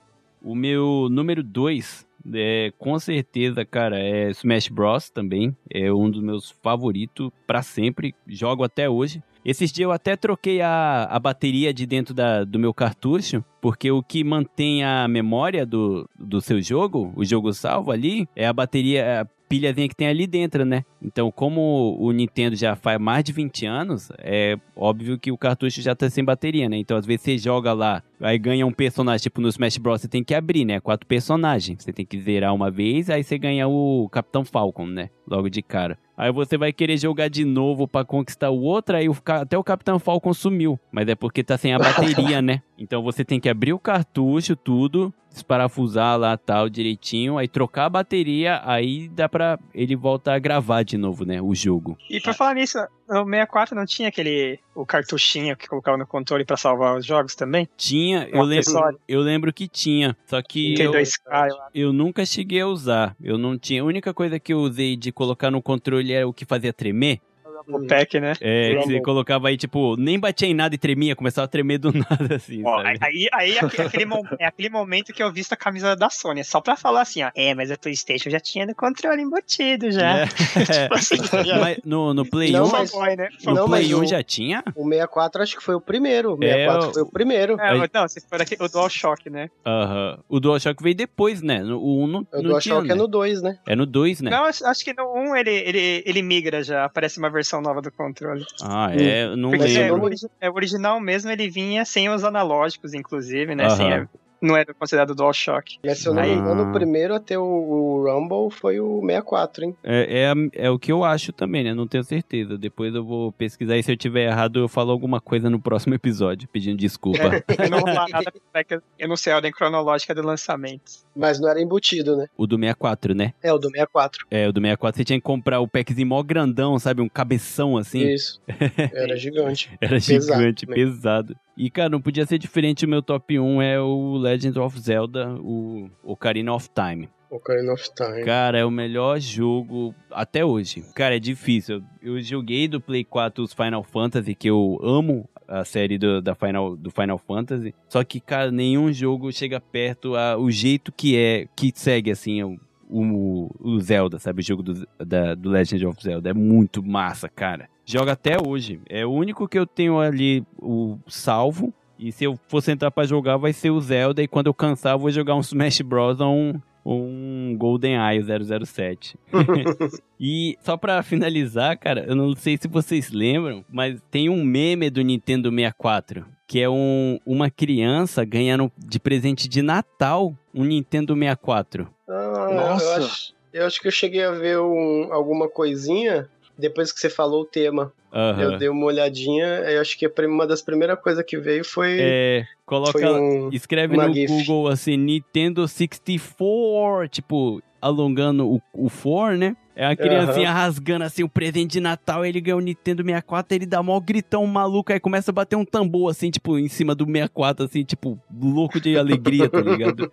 [0.47, 5.57] O meu número 2, é, com certeza, cara, é Smash Bros também.
[5.69, 8.15] É um dos meus favoritos pra sempre.
[8.29, 9.21] Jogo até hoje.
[9.45, 13.91] Esses dias eu até troquei a, a bateria de dentro da, do meu cartucho, porque
[13.91, 18.53] o que mantém a memória do, do seu jogo, o jogo salvo ali, é a
[18.53, 20.85] bateria, a pilhazinha que tem ali dentro, né?
[21.01, 25.81] Então, como o Nintendo já faz mais de 20 anos, é óbvio que o cartucho
[25.81, 26.77] já tá sem bateria, né?
[26.77, 30.09] Então, às vezes você joga lá, aí ganha um personagem, tipo no Smash Bros, você
[30.09, 30.81] tem que abrir, né?
[30.81, 31.83] Quatro personagens.
[31.83, 35.11] Você tem que zerar uma vez, aí você ganha o Capitão Falcon, né?
[35.27, 35.99] Logo de cara.
[36.17, 39.65] Aí você vai querer jogar de novo pra conquistar o outro, aí o até o
[39.65, 40.81] Capitão Falcon sumiu.
[40.91, 42.63] Mas é porque tá sem a bateria, né?
[42.79, 47.91] Então você tem que abrir o cartucho, tudo, desparafusar lá tal direitinho, aí trocar a
[47.91, 51.41] bateria, aí dá pra ele voltar a gravar de novo, né?
[51.41, 51.97] O jogo.
[52.11, 52.79] E por falar nisso,
[53.09, 57.35] no 64 não tinha aquele o cartuchinho que colocava no controle pra salvar os jogos
[57.35, 57.69] também?
[57.77, 61.71] Tinha, Um eu lembro, eu lembro que tinha, só que eu, 32K, eu acho.
[61.75, 63.17] eu nunca cheguei a usar.
[63.23, 63.83] Eu não tinha.
[63.83, 67.21] A única coisa que eu usei de colocar no controle era o que fazia tremer.
[67.69, 68.33] O pack, né?
[68.41, 71.79] É, que você colocava aí, tipo, nem batia em nada e tremia, começava a tremer
[71.79, 72.99] do nada, assim, Ó, sabe?
[73.01, 74.07] aí, aí é aquele,
[74.39, 77.23] é aquele momento que eu visto a camisa da Sony, é só pra falar assim,
[77.23, 77.31] ó.
[77.35, 80.19] É, mas a PlayStation já tinha no controle embutido já.
[80.21, 80.27] É.
[80.87, 83.29] Tipo assim, já- no, no Play Não, 1, mas- fanboy, né?
[83.45, 84.63] no não, Play mas 1 o- já tinha?
[84.75, 86.35] O 64 acho que foi o primeiro.
[86.39, 87.61] O É, 64 o- foi o primeiro.
[87.61, 89.49] É, Aí- Não, se for aqui, o DualShock, né?
[89.65, 90.19] Aham.
[90.29, 91.63] O DualShock veio depois, né?
[91.65, 93.03] O 1 não, O não DualShock tinha, é né?
[93.03, 93.59] no 2, né?
[93.67, 94.31] É no 2, né?
[94.31, 97.81] Não, acho, acho que no 1 ele, ele, ele migra já, aparece uma versão nova
[97.83, 98.45] do controle.
[98.63, 100.09] Ah, é, não Porque é, lembro.
[100.41, 103.65] é, o original mesmo, ele vinha sem os analógicos, inclusive, né?
[103.67, 103.77] Aham.
[103.77, 104.09] Sem a-
[104.47, 105.79] não era considerado DualShock.
[105.85, 109.01] Mas se eu não me engano, o primeiro a ter o, o Rumble foi o
[109.01, 109.77] 64, hein?
[109.83, 111.75] É, é, é o que eu acho também, né?
[111.75, 112.57] Não tenho certeza.
[112.57, 115.95] Depois eu vou pesquisar e se eu tiver errado, eu falo alguma coisa no próximo
[115.95, 117.17] episódio, pedindo desculpa.
[117.59, 120.93] Eu não nada, porque eu não sei a ordem cronológica do lançamento.
[121.15, 122.27] Mas não era embutido, né?
[122.37, 123.33] O do 64, né?
[123.43, 124.27] É, o do 64.
[124.31, 127.01] É, o do 64 você tinha que comprar o packzinho mó grandão, sabe?
[127.03, 128.01] Um cabeção assim.
[128.07, 128.41] Isso.
[128.93, 129.71] Era gigante.
[129.81, 130.85] Era Pesado gigante, também.
[130.85, 131.37] pesado.
[131.57, 132.85] E, cara, não podia ser diferente.
[132.85, 137.09] O meu top 1 é o Legend of Zelda, o Ocarina of Time.
[137.31, 138.25] Ocarina of Time.
[138.25, 140.85] Cara, é o melhor jogo até hoje.
[140.95, 141.83] Cara, é difícil.
[142.03, 146.35] Eu joguei do Play 4 os Final Fantasy, que eu amo a série do, da
[146.35, 147.75] Final, do Final Fantasy.
[147.89, 152.43] Só que, cara, nenhum jogo chega perto a, o jeito que é, que segue, assim,
[152.43, 152.59] o,
[152.89, 154.41] o, o Zelda, sabe?
[154.41, 156.31] O jogo do, da, do Legend of Zelda.
[156.31, 157.69] É muito massa, cara.
[157.87, 158.81] Joga até hoje.
[158.89, 161.73] É o único que eu tenho ali o salvo.
[161.99, 164.23] E se eu fosse entrar pra jogar, vai ser o Zelda.
[164.23, 166.21] E quando eu cansar, eu vou jogar um Smash Bros.
[166.21, 168.21] ou um, ou um GoldenEye
[168.67, 169.17] 007.
[170.21, 174.91] e só pra finalizar, cara, eu não sei se vocês lembram, mas tem um meme
[174.91, 176.27] do Nintendo 64.
[176.49, 181.89] Que é um, uma criança ganhando de presente de Natal um Nintendo 64.
[182.09, 182.85] Ah, Nossa.
[182.85, 187.11] Eu acho, eu acho que eu cheguei a ver um- alguma coisinha depois que você
[187.11, 187.93] falou o tema.
[188.13, 188.43] Aham.
[188.43, 192.45] Eu dei uma olhadinha, eu acho que uma das primeiras coisas que veio foi, É,
[192.65, 192.93] coloca.
[192.93, 193.51] foi um.
[193.53, 194.33] Escreve no gif.
[194.33, 199.57] Google assim, Nintendo 64, tipo, alongando o, o 4, né?
[199.77, 203.67] É a criancinha rasgando assim o presente de Natal, ele ganha o Nintendo 64, ele
[203.67, 207.05] dá mó gritão maluco, aí começa a bater um tambor assim, tipo, em cima do
[207.05, 210.11] 64, assim, tipo, louco de alegria, tá ligado?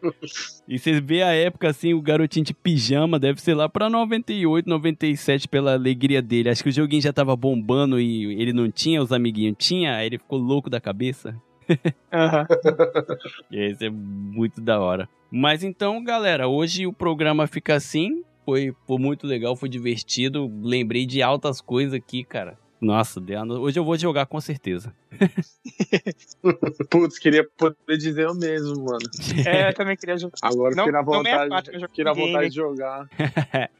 [0.67, 4.69] E vocês vê a época assim, o garotinho de pijama, deve ser lá pra 98,
[4.69, 6.49] 97 pela alegria dele.
[6.49, 10.07] Acho que o joguinho já tava bombando e ele não tinha, os amiguinhos tinha, aí
[10.07, 11.33] ele ficou louco da cabeça.
[13.49, 15.07] E esse é muito da hora.
[15.31, 18.21] Mas então, galera, hoje o programa fica assim.
[18.45, 20.51] Foi, foi muito legal, foi divertido.
[20.61, 22.57] Lembrei de altas coisas aqui, cara.
[22.81, 24.93] Nossa, uma- hoje eu vou jogar com certeza.
[26.89, 28.99] Putz, queria poder dizer o mesmo, mano.
[29.47, 30.35] É, eu também queria jogar.
[30.41, 32.27] Agora Não- fiquei na vontade, 64 eu joguei fiquei na game.
[32.27, 33.09] vontade de jogar.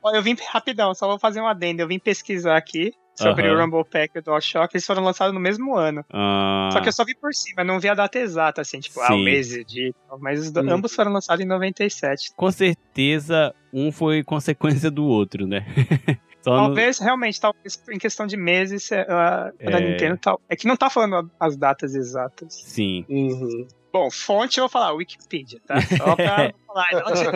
[0.02, 1.82] Ó, eu vim rapidão, só vou fazer um adendo.
[1.82, 3.56] Eu vim pesquisar aqui sobre Aham.
[3.58, 4.76] o Rumble Pack e o DualShock.
[4.76, 6.04] Eles foram lançados no mesmo ano.
[6.12, 9.00] Ah, Só que eu só vi por cima, não vi a data exata, assim, tipo,
[9.02, 9.94] ah, o mês de.
[10.20, 10.72] Mas os do- Hum.
[10.72, 12.32] ambos foram lançados em 97.
[12.36, 15.66] Com certeza, um foi consequência do outro, né?
[16.44, 19.92] Só no- Talvez, realmente, talvez em questão de meses, é, a, da É.
[19.92, 20.42] Nintendo tal.
[20.50, 22.54] É que não tá falando as datas exatas.
[22.54, 23.06] Sim.
[23.08, 23.66] Uhum.
[23.94, 25.80] Bom, fonte eu vou falar, Wikipedia, tá?
[25.82, 26.88] Só pra falar,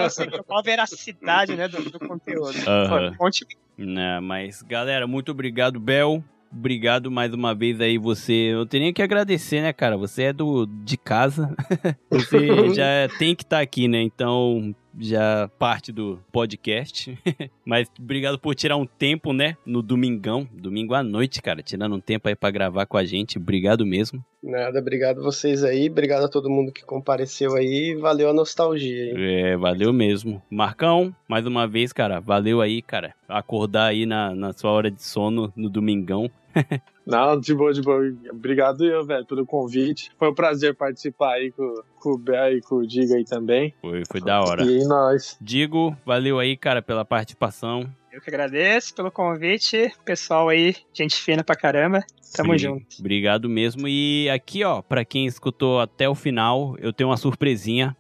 [0.04, 2.58] eu sei qual a veracidade né, do, do conteúdo.
[2.68, 3.14] Aham.
[3.16, 3.46] Fonte
[3.78, 6.24] Né, mas, galera, muito obrigado, Bel.
[6.52, 8.34] Obrigado mais uma vez aí você.
[8.34, 9.98] Eu tenho que agradecer, né, cara?
[9.98, 11.54] Você é do de casa.
[12.10, 14.02] Você já tem que estar aqui, né?
[14.02, 17.18] Então, já parte do podcast.
[17.66, 19.56] Mas obrigado por tirar um tempo, né?
[19.66, 23.38] No domingão, domingo à noite, cara, tirando um tempo aí pra gravar com a gente.
[23.38, 24.24] Obrigado mesmo.
[24.42, 29.12] Nada, obrigado vocês aí, obrigado a todo mundo que compareceu aí, valeu a nostalgia.
[29.12, 29.16] Hein?
[29.18, 30.42] É, valeu mesmo.
[30.50, 33.14] Marcão, mais uma vez, cara, valeu aí, cara.
[33.28, 36.30] Acordar aí na, na sua hora de sono no domingão.
[37.08, 38.02] Não, de boa, de boa.
[38.30, 40.12] Obrigado eu, velho, pelo convite.
[40.20, 43.74] Foi um prazer participar aí com, com o Bel e com o Diga aí também.
[43.80, 44.64] Foi, foi da hora.
[44.64, 45.38] E nós.
[45.40, 47.90] Digo, valeu aí, cara, pela participação.
[48.12, 49.90] Eu que agradeço pelo convite.
[50.04, 52.04] Pessoal aí, gente fina pra caramba.
[52.36, 52.86] Tamo Sim, junto.
[53.00, 53.88] Obrigado mesmo.
[53.88, 57.96] E aqui, ó, pra quem escutou até o final, eu tenho uma surpresinha.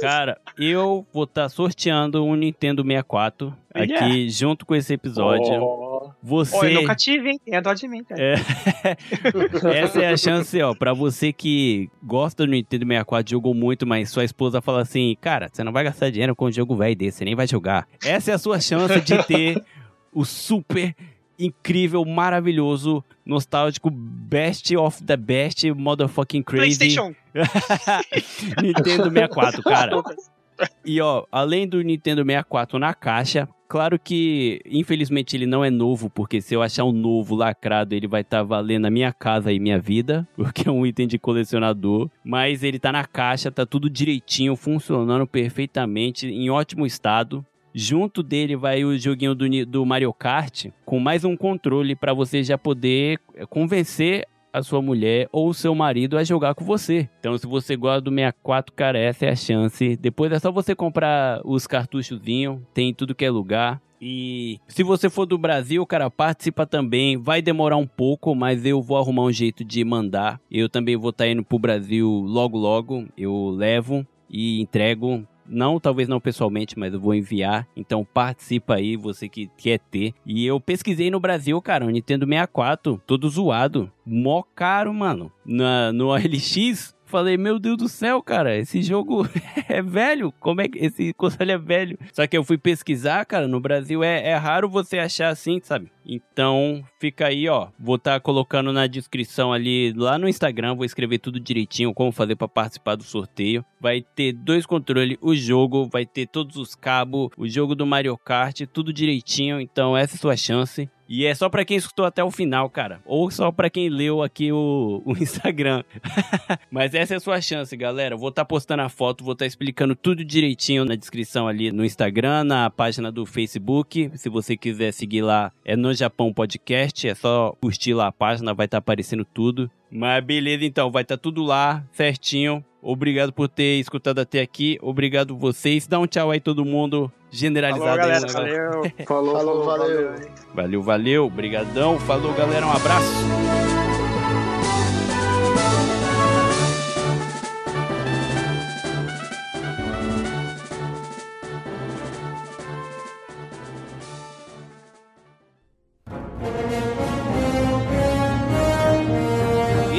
[0.00, 4.28] Cara, eu vou estar sorteando um Nintendo 64 aqui Yeah.
[4.30, 5.62] junto com esse episódio.
[5.62, 6.56] Ó, Você.
[6.58, 7.40] Pô, eu nunca tive, hein?
[7.52, 8.20] A dó de mim, cara.
[8.22, 8.34] É.
[9.82, 14.10] Essa é a chance, ó, pra você que gosta do Nintendo 64, jogou muito, mas
[14.10, 17.18] sua esposa fala assim, cara, você não vai gastar dinheiro com um jogo velho desse,
[17.18, 17.86] você nem vai jogar.
[18.04, 19.62] Essa é a sua chance de ter
[20.12, 20.94] o super
[21.38, 27.14] incrível, maravilhoso, nostálgico, best of the best, motherfucking crazy PlayStation.
[28.62, 30.02] Nintendo 64, cara.
[30.84, 36.08] E ó, além do Nintendo 64 na caixa, claro que infelizmente ele não é novo,
[36.08, 39.58] porque se eu achar um novo lacrado, ele vai estar valendo a minha casa e
[39.58, 42.08] minha vida, porque é um item de colecionador.
[42.24, 47.44] Mas ele tá na caixa, tá tudo direitinho, funcionando perfeitamente, em ótimo estado.
[47.78, 52.42] Junto dele vai o joguinho do, do Mario Kart, com mais um controle para você
[52.42, 57.06] já poder eh, convencer a sua mulher ou o seu marido a jogar com você.
[57.20, 59.94] Então, se você gosta do 64, cara, essa é a chance.
[59.94, 63.78] Depois é só você comprar os cartuchozinhos, tem em tudo que é lugar.
[64.00, 67.18] E se você for do Brasil, cara, participa também.
[67.18, 70.40] Vai demorar um pouco, mas eu vou arrumar um jeito de mandar.
[70.50, 73.06] Eu também vou estar indo pro Brasil logo logo.
[73.18, 75.26] Eu levo e entrego.
[75.48, 77.66] Não, talvez não pessoalmente, mas eu vou enviar.
[77.76, 80.14] Então participa aí, você que quer ter.
[80.24, 83.90] E eu pesquisei no Brasil, cara, o Nintendo 64, todo zoado.
[84.04, 85.30] Mó caro, mano.
[85.44, 89.26] Na, no OLX, Falei, meu Deus do céu, cara, esse jogo
[89.68, 90.32] é velho.
[90.40, 91.96] Como é que esse console é velho?
[92.12, 95.90] Só que eu fui pesquisar, cara, no Brasil é, é raro você achar assim, sabe?
[96.04, 97.68] Então, fica aí, ó.
[97.78, 102.36] Vou estar colocando na descrição ali, lá no Instagram, vou escrever tudo direitinho, como fazer
[102.36, 103.64] para participar do sorteio.
[103.80, 108.16] Vai ter dois controles, o jogo, vai ter todos os cabos, o jogo do Mario
[108.18, 109.60] Kart, tudo direitinho.
[109.60, 110.88] Então, essa é a sua chance.
[111.08, 113.00] E é só pra quem escutou até o final, cara.
[113.04, 115.84] Ou só pra quem leu aqui o, o Instagram.
[116.70, 118.16] Mas essa é a sua chance, galera.
[118.16, 122.44] Vou estar postando a foto, vou estar explicando tudo direitinho na descrição ali no Instagram,
[122.44, 124.10] na página do Facebook.
[124.14, 127.08] Se você quiser seguir lá, é no Japão Podcast.
[127.08, 129.70] É só curtir lá a página, vai estar aparecendo tudo.
[129.90, 132.64] Mas beleza, então, vai estar tudo lá, certinho.
[132.88, 134.78] Obrigado por ter escutado até aqui.
[134.80, 135.88] Obrigado vocês.
[135.88, 137.10] Dá um tchau aí todo mundo.
[137.32, 138.20] Generalizado Falou, galera.
[138.26, 138.70] né, galera?
[138.70, 138.92] Valeu.
[139.06, 140.12] Falou, Falou, falou, valeu.
[140.12, 140.28] valeu.
[140.54, 141.26] Valeu, valeu.
[141.26, 141.98] Obrigadão.
[141.98, 142.64] Falou, galera.
[142.64, 143.65] Um abraço.